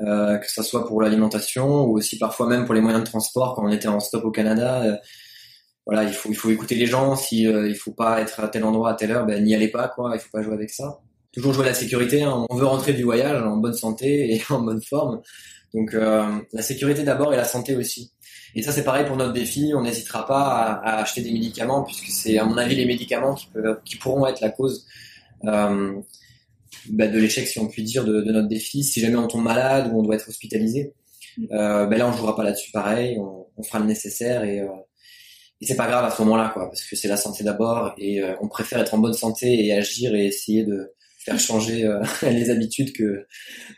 [0.01, 3.55] Euh, que ça soit pour l'alimentation ou aussi parfois même pour les moyens de transport
[3.55, 4.83] quand on était en stop au Canada.
[4.83, 4.95] Euh,
[5.85, 7.15] voilà, il faut il faut écouter les gens.
[7.15, 9.87] Si euh, faut pas être à tel endroit à telle heure, ben n'y allez pas
[9.87, 10.11] quoi.
[10.15, 10.99] Il faut pas jouer avec ça.
[11.31, 12.23] Toujours jouer la sécurité.
[12.23, 12.45] Hein.
[12.49, 15.21] On veut rentrer du voyage en bonne santé et en bonne forme.
[15.73, 18.11] Donc euh, la sécurité d'abord et la santé aussi.
[18.55, 19.73] Et ça c'est pareil pour notre défi.
[19.75, 23.35] On n'hésitera pas à, à, acheter des médicaments puisque c'est à mon avis les médicaments
[23.35, 24.85] qui peuvent qui pourront être la cause
[25.45, 25.93] euh,
[26.89, 28.83] bah, de l'échec, si on peut dire, de, de, notre défi.
[28.83, 30.93] Si jamais on tombe malade ou on doit être hospitalisé,
[31.37, 31.45] mm.
[31.51, 33.17] euh, ben là, on jouera pas là-dessus pareil.
[33.19, 34.67] On, on, fera le nécessaire et, euh,
[35.63, 38.21] et c'est pas grave à ce moment-là, quoi, parce que c'est la santé d'abord et
[38.21, 42.01] euh, on préfère être en bonne santé et agir et essayer de faire changer euh,
[42.23, 43.25] les habitudes que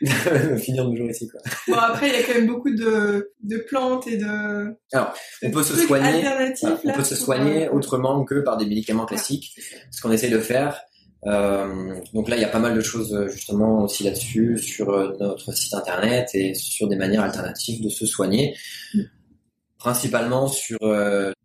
[0.02, 1.28] de finir nos jours ici.
[1.28, 1.40] Quoi.
[1.68, 4.74] Bon après il y a quand même beaucoup de, de plantes et de.
[4.92, 5.14] Alors
[5.44, 6.24] on peut se soigner.
[6.84, 9.56] on peut se soigner autrement que par des médicaments classiques.
[9.92, 10.95] Ce qu'on essaie de faire, euh,
[11.26, 15.16] donc là, il y a pas mal de choses euh, justement aussi là-dessus sur euh,
[15.18, 18.56] notre site internet et sur des manières alternatives de se soigner,
[18.94, 19.00] mm.
[19.78, 20.78] principalement sur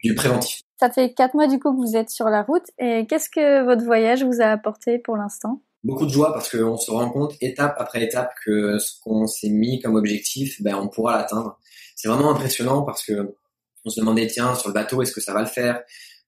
[0.04, 0.62] du préventif.
[0.80, 3.64] Ça fait quatre mois du coup que vous êtes sur la route et qu'est-ce que
[3.64, 5.62] votre voyage vous a apporté pour l'instant?
[5.84, 9.50] Beaucoup de joie parce qu'on se rend compte étape après étape que ce qu'on s'est
[9.50, 11.60] mis comme objectif, ben on pourra l'atteindre.
[11.96, 13.36] C'est vraiment impressionnant parce que
[13.84, 15.82] on se demandait tiens sur le bateau est-ce que ça va le faire?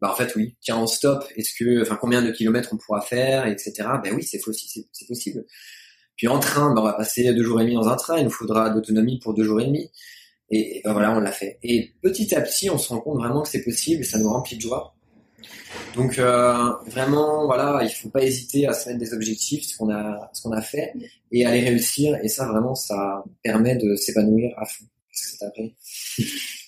[0.03, 2.99] Bah en fait oui, tiens on stop, est-ce que, enfin combien de kilomètres on pourra
[2.99, 3.87] faire, etc.
[4.03, 5.45] Ben oui, c'est possible, c'est.
[6.17, 8.25] Puis en train, ben, on va passer deux jours et demi dans un train, il
[8.25, 9.89] nous faudra d'autonomie pour deux jours et demi.
[10.49, 11.57] Et, ben voilà, on l'a fait.
[11.63, 14.29] Et petit à petit, on se rend compte vraiment que c'est possible et ça nous
[14.29, 14.93] remplit de joie.
[15.95, 19.89] Donc euh, vraiment, voilà, il faut pas hésiter à se mettre des objectifs, ce qu'on
[19.89, 20.91] a, ce qu'on a fait,
[21.31, 22.19] et à les réussir.
[22.21, 24.83] Et ça, vraiment, ça permet de s'épanouir à fond.
[25.09, 25.61] Qu'est-ce que ça t'a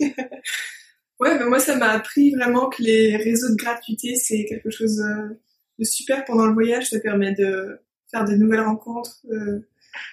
[1.19, 4.99] Ouais, mais moi ça m'a appris vraiment que les réseaux de gratuité c'est quelque chose
[4.99, 5.39] euh,
[5.79, 6.89] de super pendant le voyage.
[6.89, 7.79] Ça permet de
[8.11, 9.59] faire de nouvelles rencontres, euh,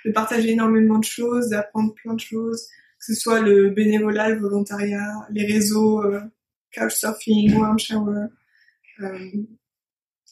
[0.04, 2.66] de partager énormément de choses, d'apprendre plein de choses,
[3.00, 6.20] que ce soit le bénévolat, le volontariat, les réseaux, euh,
[6.76, 8.26] couchsurfing, warm shower,
[9.00, 9.18] euh,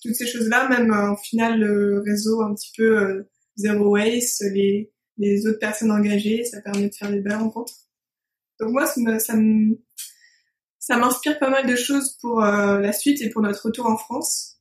[0.02, 0.68] toutes ces choses-là.
[0.68, 4.90] Même en final le réseau un petit peu zero waste, les
[5.20, 7.74] les autres personnes engagées, ça permet de faire des belles rencontres.
[8.58, 9.78] Donc moi ça me, ça me
[10.80, 13.98] ça m'inspire pas mal de choses pour euh, la suite et pour notre retour en
[13.98, 14.56] France.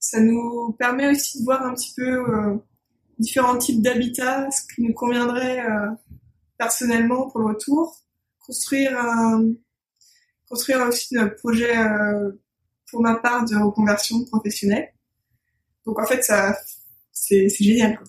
[0.00, 2.56] Ça nous permet aussi de voir un petit peu euh,
[3.18, 5.86] différents types d'habitats, ce qui nous conviendrait euh,
[6.58, 7.96] personnellement pour le retour.
[8.44, 8.98] Construire,
[10.48, 11.72] construire aussi notre projet
[12.90, 14.92] pour ma part de reconversion professionnelle.
[15.86, 16.58] Donc en fait, ça,
[17.12, 18.00] c'est, c'est génial.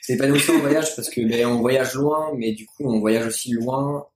[0.00, 3.26] C'est épanouissant en voyage parce que ben, on voyage loin, mais du coup on voyage
[3.26, 4.08] aussi loin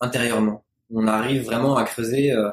[0.00, 2.50] intérieurement on arrive vraiment à creuser euh,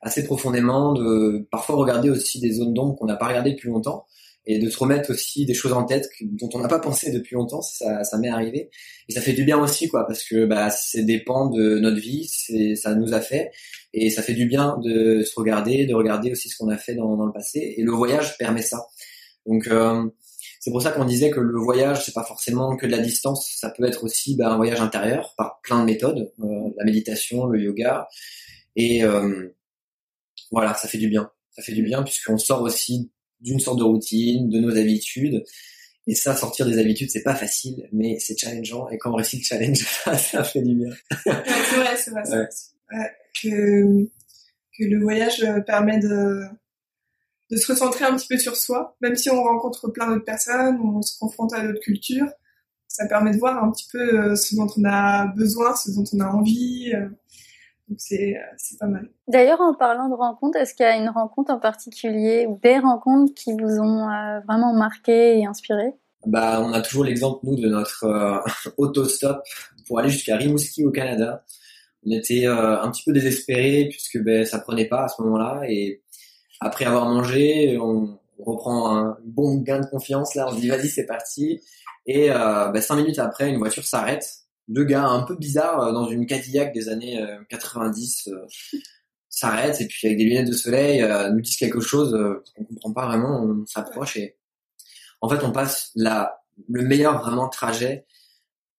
[0.00, 4.06] assez profondément, de parfois regarder aussi des zones d'ombre qu'on n'a pas regardées depuis longtemps
[4.46, 7.34] et de se remettre aussi des choses en tête dont on n'a pas pensé depuis
[7.34, 8.70] longtemps, ça, ça m'est arrivé.
[9.08, 12.28] Et ça fait du bien aussi, quoi, parce que bah, c'est dépend de notre vie,
[12.76, 13.50] ça nous a fait,
[13.94, 16.94] et ça fait du bien de se regarder, de regarder aussi ce qu'on a fait
[16.94, 17.74] dans, dans, le passé.
[17.78, 18.86] Et le voyage permet ça.
[19.46, 20.04] Donc euh,
[20.64, 23.52] c'est pour ça qu'on disait que le voyage, c'est pas forcément que de la distance,
[23.54, 27.44] ça peut être aussi bah, un voyage intérieur par plein de méthodes, euh, la méditation,
[27.44, 28.08] le yoga,
[28.74, 29.54] et euh,
[30.50, 31.30] voilà, ça fait du bien.
[31.50, 33.12] Ça fait du bien puisqu'on sort aussi
[33.42, 35.44] d'une sorte de routine, de nos habitudes.
[36.06, 38.88] Et ça, sortir des habitudes, c'est pas facile, mais c'est challengeant.
[38.88, 39.84] Et quand on réussit le challenge,
[40.16, 40.90] ça fait du bien.
[41.26, 42.22] c'est vrai, c'est vrai.
[42.30, 43.10] Ouais.
[43.42, 44.04] que,
[44.78, 46.40] que le voyage permet de
[47.50, 50.78] de se recentrer un petit peu sur soi, même si on rencontre plein d'autres personnes,
[50.80, 52.28] on se confronte à d'autres cultures,
[52.88, 56.20] ça permet de voir un petit peu ce dont on a besoin, ce dont on
[56.20, 56.92] a envie.
[57.88, 59.10] Donc c'est c'est pas mal.
[59.28, 62.78] D'ailleurs, en parlant de rencontres, est-ce qu'il y a une rencontre en particulier ou des
[62.78, 64.08] rencontres qui vous ont
[64.46, 65.92] vraiment marqué et inspiré?
[66.26, 68.42] Bah, on a toujours l'exemple nous de notre
[68.78, 69.42] autostop
[69.86, 71.44] pour aller jusqu'à Rimouski au Canada
[72.06, 75.62] on était euh, un petit peu désespérés puisque ben, ça prenait pas à ce moment-là
[75.68, 76.02] et
[76.60, 80.88] après avoir mangé, on, reprend un bon gain de confiance là, on se dit vas-y
[80.88, 81.60] c'est parti
[82.04, 84.28] et euh, ben, cinq minutes après une voiture s'arrête,
[84.66, 88.30] deux gars un peu bizarres euh, dans une Cadillac des années 90
[89.28, 91.00] s'arrêtent et puis avec des lunettes de soleil
[91.32, 92.18] nous disent quelque chose
[92.56, 94.36] qu'on comprend pas vraiment, on s'approche et
[95.20, 98.04] en fait on passe le meilleur vraiment trajet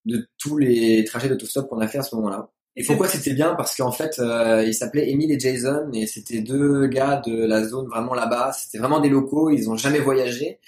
[0.05, 2.49] de tous les trajets d'autostop qu'on a fait à ce moment-là.
[2.77, 3.55] Et pourquoi c'était bien?
[3.55, 7.63] Parce qu'en fait, euh, ils s'appelaient Emile et Jason, et c'était deux gars de la
[7.63, 8.51] zone vraiment là-bas.
[8.51, 10.59] C'était vraiment des locaux, ils ont jamais voyagé.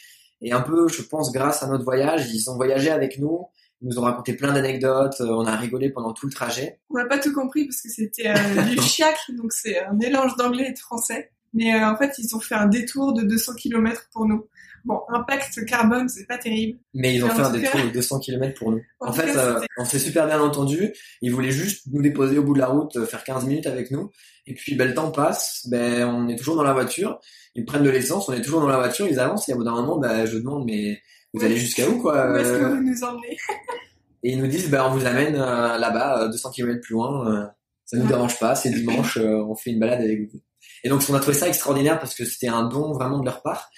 [0.42, 3.48] Et un peu, je pense, grâce à notre voyage, ils ont voyagé avec nous.
[3.82, 5.20] Ils nous ont raconté plein d'anecdotes.
[5.20, 6.80] Euh, on a rigolé pendant tout le trajet.
[6.90, 10.36] On n'a pas tout compris parce que c'était euh, du chiac, donc c'est un mélange
[10.38, 11.32] d'anglais et de français.
[11.58, 14.48] Mais euh, en fait, ils ont fait un détour de 200 km pour nous.
[14.86, 16.78] Bon, impact carbone, c'est pas terrible.
[16.94, 18.82] Mais ils ont fait un détour de 200 km pour nous.
[19.00, 20.94] En, fait, euh, on s'est super bien entendu.
[21.24, 23.90] Ils voulaient juste nous déposer au bout de la route, euh, faire 15 minutes avec
[23.90, 24.12] nous.
[24.46, 25.68] Et puis, ben, le temps passe.
[25.68, 27.20] Ben, on est toujours dans la voiture.
[27.56, 28.30] Ils prennent de l'essence.
[28.30, 29.08] On est toujours dans la voiture.
[29.10, 29.50] Ils avancent.
[29.50, 31.02] Et au bout d'un moment, ben, je demande, mais
[31.34, 33.36] vous allez jusqu'à où, quoi Où est-ce que vous nous emmenez?
[34.24, 37.52] Et ils nous disent, ben, on vous amène là-bas, 200 km plus loin.
[37.86, 38.54] ça nous dérange pas.
[38.54, 39.18] C'est dimanche.
[39.18, 40.40] on fait une balade avec vous.
[40.84, 43.42] Et donc, on a trouvé ça extraordinaire parce que c'était un don vraiment de leur
[43.42, 43.70] part.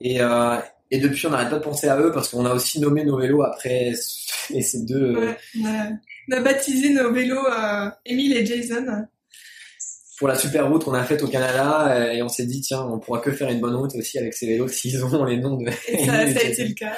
[0.00, 0.58] Et, euh,
[0.90, 3.18] et depuis, on n'arrête pas de penser à eux parce qu'on a aussi nommé nos
[3.18, 3.92] vélos après
[4.50, 5.16] et ces deux.
[5.16, 9.06] Ouais, on, a, baptisé nos vélos euh, Emile et Jason.
[10.18, 12.82] Pour la super route qu'on a faite au Canada euh, et on s'est dit tiens
[12.82, 15.56] on pourra que faire une bonne route aussi avec ces vélos s'ils ont les noms
[15.56, 15.68] de.
[15.88, 16.92] Et ça, ça a été le cas.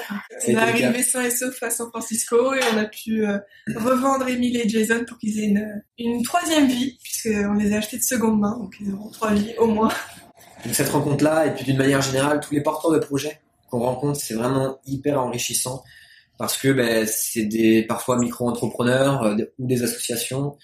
[0.47, 3.39] on est arrivé sain et sauf à San Francisco et on a pu euh,
[3.75, 7.99] revendre Emile et Jason pour qu'ils aient une, une troisième vie puisqu'on les a achetés
[7.99, 9.91] de seconde main donc ils auront trois vies au moins.
[10.65, 13.41] Donc cette rencontre-là, et puis d'une manière générale, tous les porteurs de projets
[13.71, 15.83] qu'on rencontre, c'est vraiment hyper enrichissant
[16.39, 20.57] parce que ben, c'est des parfois micro-entrepreneurs euh, ou des associations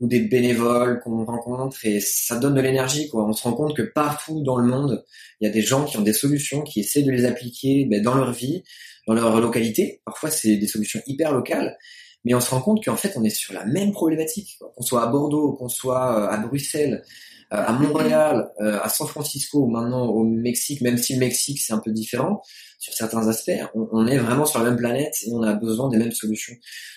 [0.00, 3.08] ou des bénévoles qu'on rencontre et ça donne de l'énergie.
[3.08, 3.26] quoi.
[3.26, 5.04] On se rend compte que partout dans le monde,
[5.40, 8.02] il y a des gens qui ont des solutions, qui essaient de les appliquer ben,
[8.02, 8.64] dans leur vie,
[9.06, 10.02] dans leur localité.
[10.04, 11.76] Parfois, c'est des solutions hyper locales,
[12.24, 14.58] mais on se rend compte qu'en fait, on est sur la même problématique.
[14.58, 17.02] Qu'on soit à Bordeaux, qu'on soit euh, à Bruxelles,
[17.52, 21.60] euh, à Montréal, euh, à San Francisco ou maintenant au Mexique, même si le Mexique
[21.60, 22.42] c'est un peu différent
[22.78, 25.96] sur certains aspects, on, est vraiment sur la même planète et on a besoin des
[25.96, 26.54] mêmes solutions.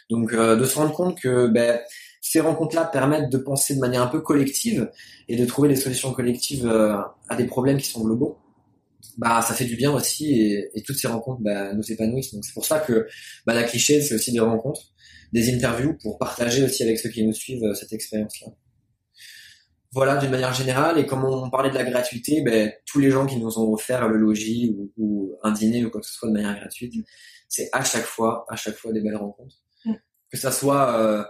[0.10, 1.80] Donc euh, de se rendre compte que ben,
[2.30, 4.92] ces rencontres-là permettent de penser de manière un peu collective
[5.28, 8.38] et de trouver des solutions collectives à des problèmes qui sont globaux.
[9.18, 12.34] Bah, ça fait du bien aussi et, et toutes ces rencontres bah, nous épanouissent.
[12.34, 13.08] Donc c'est pour ça que
[13.46, 14.94] bah, la cliché, c'est aussi des rencontres,
[15.34, 18.48] des interviews pour partager aussi avec ceux qui nous suivent cette expérience-là.
[19.94, 21.00] Voilà, d'une manière générale.
[21.00, 24.08] Et comme on parlait de la gratuité, ben, tous les gens qui nous ont offert
[24.08, 26.94] le logis ou, un dîner ou quoi que ce soit de manière gratuite,
[27.48, 29.56] c'est à chaque fois, à chaque fois des belles rencontres.
[29.86, 29.94] Mm.
[30.32, 31.24] Que ça soit euh,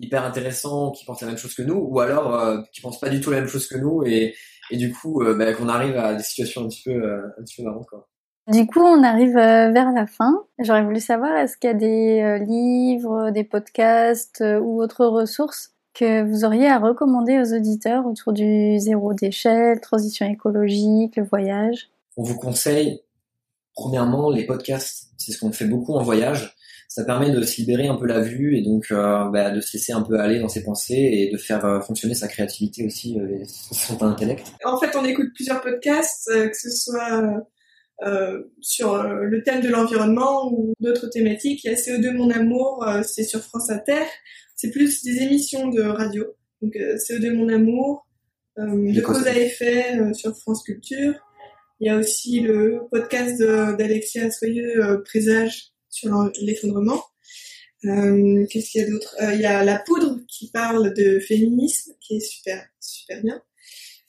[0.00, 3.08] hyper intéressant, qui pensent la même chose que nous, ou alors euh, qui pensent pas
[3.08, 4.34] du tout la même chose que nous, et,
[4.70, 7.02] et du coup, euh, ben, qu'on arrive à des situations un petit peu,
[7.38, 7.86] un petit peu marrantes.
[7.88, 8.08] Quoi.
[8.48, 10.44] Du coup, on arrive vers la fin.
[10.58, 16.22] J'aurais voulu savoir, est-ce qu'il y a des livres, des podcasts ou autres ressources que
[16.22, 21.90] vous auriez à recommander aux auditeurs autour du zéro déchet, transition écologique, le voyage?
[22.16, 23.02] On vous conseille,
[23.74, 25.07] premièrement, les podcasts.
[25.28, 26.54] C'est ce qu'on fait beaucoup en voyage.
[26.88, 29.76] Ça permet de se libérer un peu la vue et donc euh, bah, de se
[29.76, 33.20] laisser un peu aller dans ses pensées et de faire euh, fonctionner sa créativité aussi
[33.20, 34.46] euh, et son intellect.
[34.64, 37.44] En fait, on écoute plusieurs podcasts, que ce soit
[38.60, 41.64] sur le thème de l'environnement ou d'autres thématiques.
[41.64, 44.04] Il y a CO2 Mon Amour, c'est sur France Inter.
[44.56, 46.24] C'est plus des émissions de radio.
[46.62, 48.06] Donc euh, CO2 Mon Amour,
[48.58, 51.14] euh, de cause à effet euh, sur France Culture.
[51.80, 57.02] Il y a aussi le podcast d'Alexia Soyeux, euh, Présage sur l'effondrement.
[57.84, 59.14] Euh, Qu'est-ce qu'il y a d'autre?
[59.34, 63.40] Il y a La Poudre qui parle de féminisme, qui est super, super bien.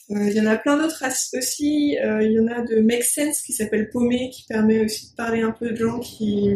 [0.09, 1.03] Il y en a plein d'autres
[1.37, 1.91] aussi.
[1.91, 5.41] il y en a de Make Sense qui s'appelle Paumé, qui permet aussi de parler
[5.41, 6.55] un peu de gens qui,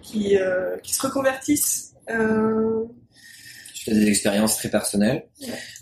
[0.00, 0.38] qui,
[0.82, 1.92] qui se reconvertissent
[3.84, 5.24] fais des expériences très personnelles.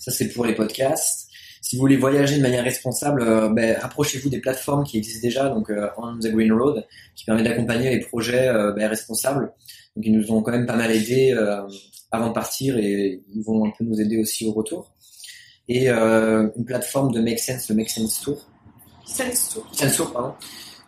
[0.00, 1.19] Ça, c'est pour les podcasts.
[1.60, 5.48] Si vous voulez voyager de manière responsable, euh, ben, rapprochez-vous des plateformes qui existent déjà,
[5.50, 9.52] donc euh, On the Green Road, qui permet d'accompagner les projets euh, ben, responsables.
[9.94, 11.36] Donc ils nous ont quand même pas mal aidés
[12.12, 14.94] avant de partir et ils vont un peu nous aider aussi au retour.
[15.68, 18.46] Et une plateforme de Make Sense, le Make Sense Tour,
[19.04, 19.64] Senso.
[19.72, 20.34] Senso, pardon.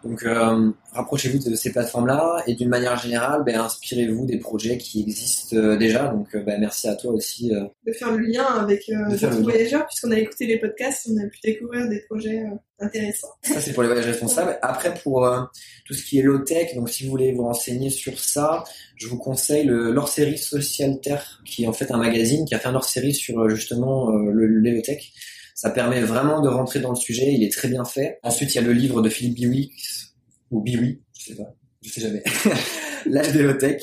[0.04, 5.02] Donc, euh, rapprochez-vous de ces plateformes-là et d'une manière générale, ben, inspirez-vous des projets qui
[5.02, 6.08] existent euh, déjà.
[6.08, 7.54] Donc, euh, ben, merci à toi aussi.
[7.54, 9.52] euh, De faire le lien avec euh, De faire d'autres le lien.
[9.52, 13.28] voyageurs, puisqu'on a écouté les podcasts, on a pu découvrir des projets euh, intéressants.
[13.42, 14.58] Ça, c'est pour les voyages responsables.
[14.60, 15.40] Après, pour euh,
[15.84, 18.64] tout ce qui est low-tech, donc si vous voulez vous renseigner sur ça,
[18.96, 22.58] je vous conseille le l'hors-série Social Terre, qui est en fait un magazine qui a
[22.58, 25.12] fait un hors-série sur euh, justement euh, le, le low-tech.
[25.54, 28.18] Ça permet vraiment de rentrer dans le sujet, il est très bien fait.
[28.22, 30.14] Ensuite, il y a le livre de Philippe Biwix,
[30.50, 32.22] ou Biwi, je sais pas, je sais jamais.
[33.06, 33.82] L'âge des low-tech,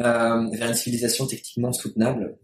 [0.00, 2.36] euh, vers une civilisation techniquement soutenable.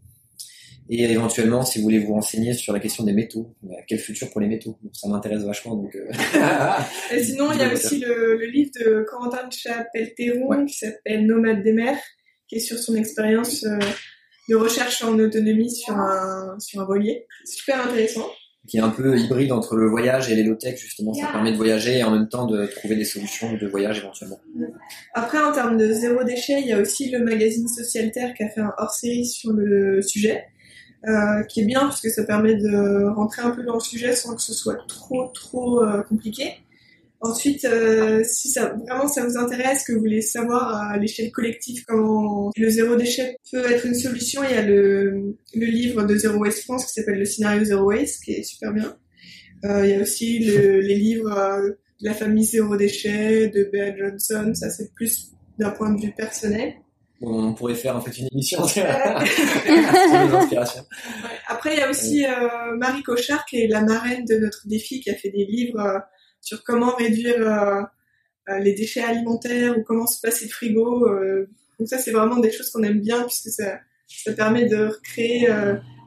[0.91, 3.55] Et éventuellement, si vous voulez vous renseigner sur la question des métaux,
[3.87, 4.79] quel futur pour les métaux?
[4.93, 5.95] Ça m'intéresse vachement, donc...
[5.95, 6.09] euh,
[7.15, 10.65] Et sinon, il y a aussi le, le livre de Corentin Chapelle-Théron Ouais.
[10.65, 11.99] qui s'appelle Nomade des mers,
[12.47, 13.77] qui est sur son expérience euh,
[14.49, 17.27] de recherche en autonomie sur un, sur un voilier.
[17.45, 18.25] Super intéressant.
[18.69, 21.13] Qui est un peu hybride entre le voyage et les low-tech, justement.
[21.13, 24.39] Ça permet de voyager et en même temps de trouver des solutions de voyage éventuellement.
[25.13, 28.43] Après, en termes de zéro déchet, il y a aussi le magazine Social Terre qui
[28.43, 30.45] a fait un hors-série sur le sujet,
[31.07, 34.15] euh, qui est bien parce que ça permet de rentrer un peu dans le sujet
[34.15, 36.59] sans que ce soit trop trop euh, compliqué.
[37.21, 41.83] Ensuite, euh, si ça vraiment ça vous intéresse, que vous voulez savoir à l'échelle collective
[41.85, 46.15] comment le zéro déchet peut être une solution, il y a le, le livre de
[46.15, 48.95] Zero Waste France qui s'appelle le scénario Zero Waste, qui est super bien.
[49.65, 51.69] Euh, il y a aussi le- les livres euh,
[52.01, 56.13] de la famille Zéro Déchet, de Bea Johnson, ça c'est plus d'un point de vue
[56.15, 56.75] personnel.
[57.21, 58.91] On pourrait faire en fait une émission sur les
[60.35, 60.83] inspirations.
[61.23, 61.29] Ouais.
[61.49, 65.01] Après, il y a aussi euh, Marie Cochard, qui est la marraine de notre défi,
[65.01, 65.99] qui a fait des livres euh,
[66.41, 67.81] sur comment réduire euh,
[68.49, 71.07] euh, les déchets alimentaires ou comment se passer de frigo.
[71.07, 71.49] euh.
[71.77, 75.47] donc ça, c'est vraiment des choses qu'on aime bien, puisque ça, ça permet de recréer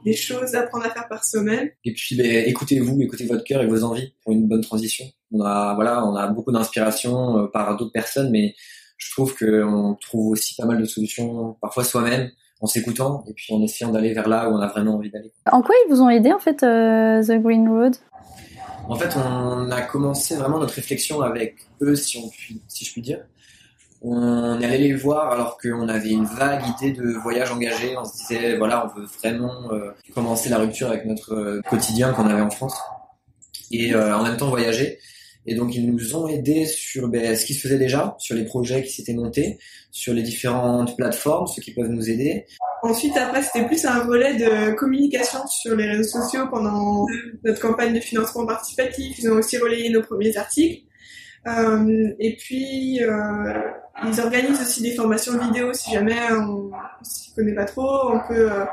[0.04, 1.70] des choses, apprendre à faire par soi-même.
[1.84, 5.04] Et puis, ben, écoutez-vous, écoutez votre cœur et vos envies pour une bonne transition.
[5.30, 8.54] On a, voilà, on a beaucoup d'inspiration par d'autres personnes, mais
[8.96, 12.30] je trouve qu'on trouve aussi pas mal de solutions, parfois soi-même,
[12.62, 15.32] en s'écoutant et puis en essayant d'aller vers là où on a vraiment envie d'aller.
[15.50, 17.96] En quoi ils vous ont aidé en fait euh, The Green Road?
[18.88, 22.30] En fait, on a commencé vraiment notre réflexion avec eux, si, on
[22.68, 23.20] si je puis dire.
[24.04, 27.96] On est allé les voir alors qu'on avait une vague idée de voyage engagé.
[27.96, 32.12] On se disait, voilà, on veut vraiment euh, commencer la rupture avec notre euh, quotidien
[32.12, 32.76] qu'on avait en France
[33.70, 34.98] et euh, en même temps voyager.
[35.46, 38.44] Et donc, ils nous ont aidés sur ben, ce qui se faisait déjà, sur les
[38.44, 39.58] projets qui s'étaient montés,
[39.90, 42.46] sur les différentes plateformes, ceux qui peuvent nous aider.
[42.82, 47.06] Ensuite, après, c'était plus un relais de communication sur les réseaux sociaux pendant
[47.44, 49.18] notre campagne de financement participatif.
[49.18, 50.84] Ils ont aussi relayé nos premiers articles.
[51.48, 53.52] Euh, et puis, euh,
[54.04, 56.70] ils organisent aussi des formations vidéo si jamais on
[57.02, 58.12] s'y connaît pas trop.
[58.12, 58.64] On peut euh,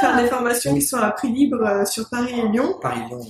[0.00, 2.74] faire des formations qui sont à prix libre euh, sur Paris et Lyon.
[2.80, 3.20] Paris-Lyon.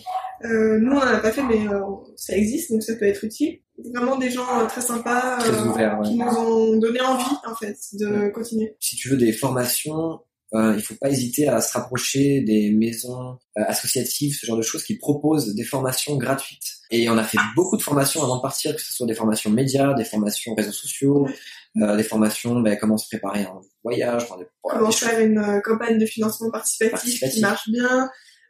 [0.44, 1.80] Euh, nous, on en a pas fait, mais euh,
[2.16, 3.58] ça existe, donc ça peut être utile.
[3.94, 6.08] Vraiment des gens euh, très sympas Très euh, ouvert, ouais.
[6.08, 8.32] qui nous ont donné envie, en fait, de Ouais.
[8.32, 8.76] continuer.
[8.80, 10.20] si tu veux des formations,
[10.54, 14.84] euh, il faut pas hésiter à se rapprocher des maisons associatives, ce genre de choses
[14.84, 16.72] qui proposent des formations gratuites.
[16.90, 19.50] Et on a fait beaucoup de formations avant de partir, que ce soit des formations
[19.50, 21.26] médias, des formations réseaux sociaux,
[21.82, 25.08] euh, des formations ben, comment se préparer à un voyage, enfin, des, comment des choses.
[25.10, 27.34] faire une campagne de financement participatif, Participatif.
[27.34, 28.08] qui marche bien.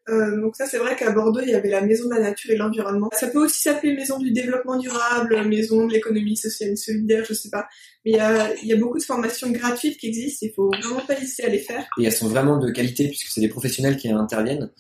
[0.09, 2.53] Euh, donc ça, c'est vrai qu'à Bordeaux, il y avait la Maison de la Nature
[2.53, 3.11] et l'Environnement.
[3.13, 7.35] Ça peut aussi s'appeler Maison du Développement Durable, Maison de l'économie sociale et solidaire, je
[7.35, 7.67] sais pas.
[8.05, 10.71] Mais il y a, il y a beaucoup de formations gratuites qui existent, il faut
[10.71, 11.85] vraiment pas hésiter à les faire.
[11.99, 14.71] Et elles sont vraiment de qualité puisque c'est des professionnels qui interviennent.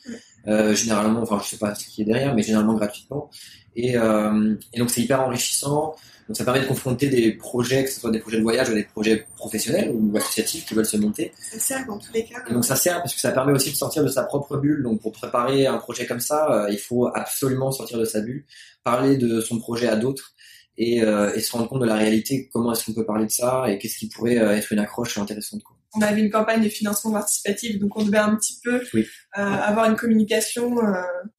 [0.48, 3.30] Euh, généralement, enfin je sais pas ce qui est derrière, mais généralement gratuitement.
[3.74, 5.94] Et, euh, et donc c'est hyper enrichissant.
[6.28, 8.74] Donc ça permet de confronter des projets, que ce soit des projets de voyage ou
[8.74, 11.32] des projets professionnels ou associatifs qui veulent se monter.
[11.38, 12.42] Ça sert dans tous les cas.
[12.50, 14.82] Et donc ça sert parce que ça permet aussi de sortir de sa propre bulle.
[14.82, 18.44] Donc pour préparer un projet comme ça, euh, il faut absolument sortir de sa bulle,
[18.82, 20.32] parler de son projet à d'autres
[20.78, 22.50] et, euh, et se rendre compte de la réalité.
[22.52, 25.18] Comment est-ce qu'on peut parler de ça et qu'est-ce qui pourrait euh, être une accroche
[25.18, 25.62] intéressante.
[25.62, 25.75] Quoi.
[25.96, 29.06] On avait une campagne de financement participatif, donc on devait un petit peu Oui.
[29.38, 30.92] euh, avoir une communication euh,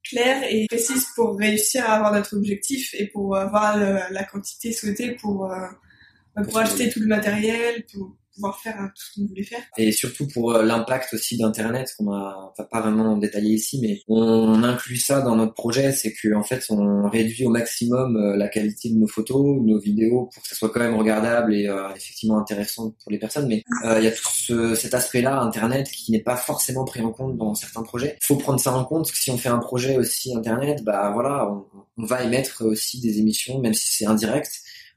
[0.03, 4.71] claire et précise pour réussir à avoir notre objectif et pour avoir le- la quantité
[4.71, 8.15] souhaitée pour, euh, pour acheter tout le matériel, pour
[8.63, 9.59] faire euh, tout ce qu'on voulait faire.
[9.77, 14.63] Et surtout pour euh, l'impact aussi d'Internet, qu'on a pas vraiment détaillé ici, mais on
[14.63, 18.47] inclut ça dans notre projet, c'est que en fait on réduit au maximum euh, la
[18.47, 21.89] qualité de nos photos, nos vidéos, pour que ça soit quand même regardable et euh,
[21.95, 23.47] effectivement intéressant pour les personnes.
[23.47, 27.11] Mais il y a tout ce- cet aspect-là, Internet, qui n'est pas forcément pris en
[27.11, 28.17] compte dans certains projets.
[28.21, 30.83] Il faut prendre ça en compte, parce que si on fait un projet aussi Internet,
[30.83, 31.49] bah voilà,
[31.97, 34.51] on va émettre aussi des émissions, même si c'est indirect.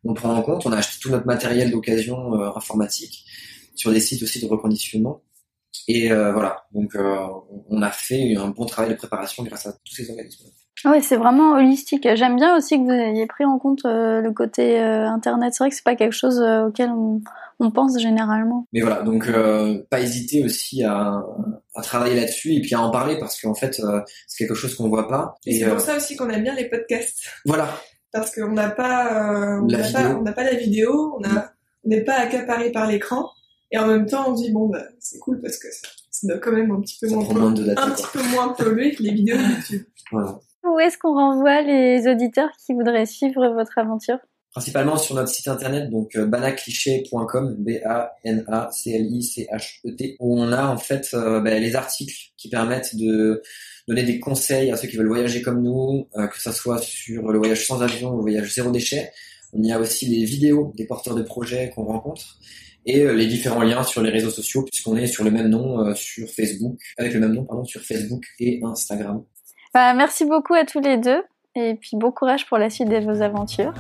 [0.05, 3.25] On prend en compte, on a acheté tout notre matériel d'occasion euh, informatique
[3.75, 5.23] sur des sites aussi de reconditionnement.
[5.89, 7.27] Et euh, voilà, donc euh,
[7.69, 10.47] on a fait un bon travail de préparation grâce à tous ces organismes.
[10.85, 12.09] Oui, c'est vraiment holistique.
[12.15, 15.53] J'aime bien aussi que vous ayez pris en compte euh, le côté euh, internet.
[15.53, 17.21] C'est vrai que c'est pas quelque chose euh, auquel on,
[17.59, 18.67] on, pense généralement.
[18.73, 19.31] Mais voilà, donc
[19.91, 21.23] pas hésiter aussi à,
[21.75, 23.83] à travailler là-dessus et puis à en parler parce qu'en fait
[24.27, 25.35] c'est quelque chose qu'on voit pas.
[25.45, 27.29] Et, c'est pour ça aussi qu'on aime bien les podcasts.
[27.45, 27.69] Voilà.
[28.13, 32.15] Parce qu'on n'a pas, on n'a pas, on n'a pas la vidéo, on n'est pas
[32.15, 33.31] accaparé par l'écran
[33.71, 35.69] et en même temps on dit bon bah c'est cool parce que
[36.11, 39.13] ça, doit quand même un petit peu moins, un petit peu moins polluer que les
[39.13, 39.85] vidéos YouTube.
[40.11, 40.41] Voilà.
[40.65, 44.19] Où est-ce qu'on renvoie les auditeurs qui voudraient suivre votre aventure?
[44.53, 48.17] Principalement sur notre site internet, donc euh, banaclichet.com, B-A-N-A-C-L-I-C-H-E-T,
[50.19, 53.43] où on a en fait euh, ben, les articles qui permettent de
[53.89, 57.31] donner des conseils à ceux qui veulent voyager comme nous, euh, que ce soit sur
[57.31, 59.11] le voyage sans avion, le voyage zéro déchet.
[59.53, 62.39] On y a aussi les vidéos des porteurs de projets qu'on rencontre
[62.87, 66.29] et les différents liens sur les réseaux sociaux puisqu'on est sur le même nom sur
[66.31, 69.25] Facebook, avec le même nom pardon sur Facebook et Instagram.
[69.75, 71.23] Bah, merci beaucoup à tous les deux
[71.57, 73.75] et puis bon courage pour la suite de vos aventures.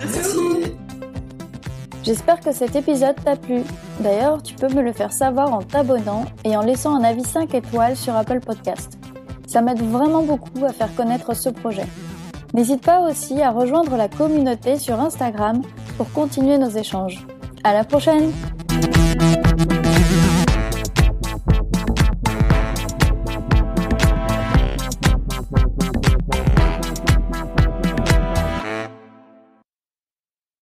[0.00, 0.38] Merci.
[2.04, 3.62] J'espère que cet épisode t'a plu.
[4.00, 7.54] D'ailleurs, tu peux me le faire savoir en t'abonnant et en laissant un avis 5
[7.54, 8.98] étoiles sur Apple Podcast.
[9.54, 11.86] Ça m'aide vraiment beaucoup à faire connaître ce projet.
[12.54, 15.62] N'hésite pas aussi à rejoindre la communauté sur Instagram
[15.96, 17.24] pour continuer nos échanges.
[17.62, 18.32] À la prochaine!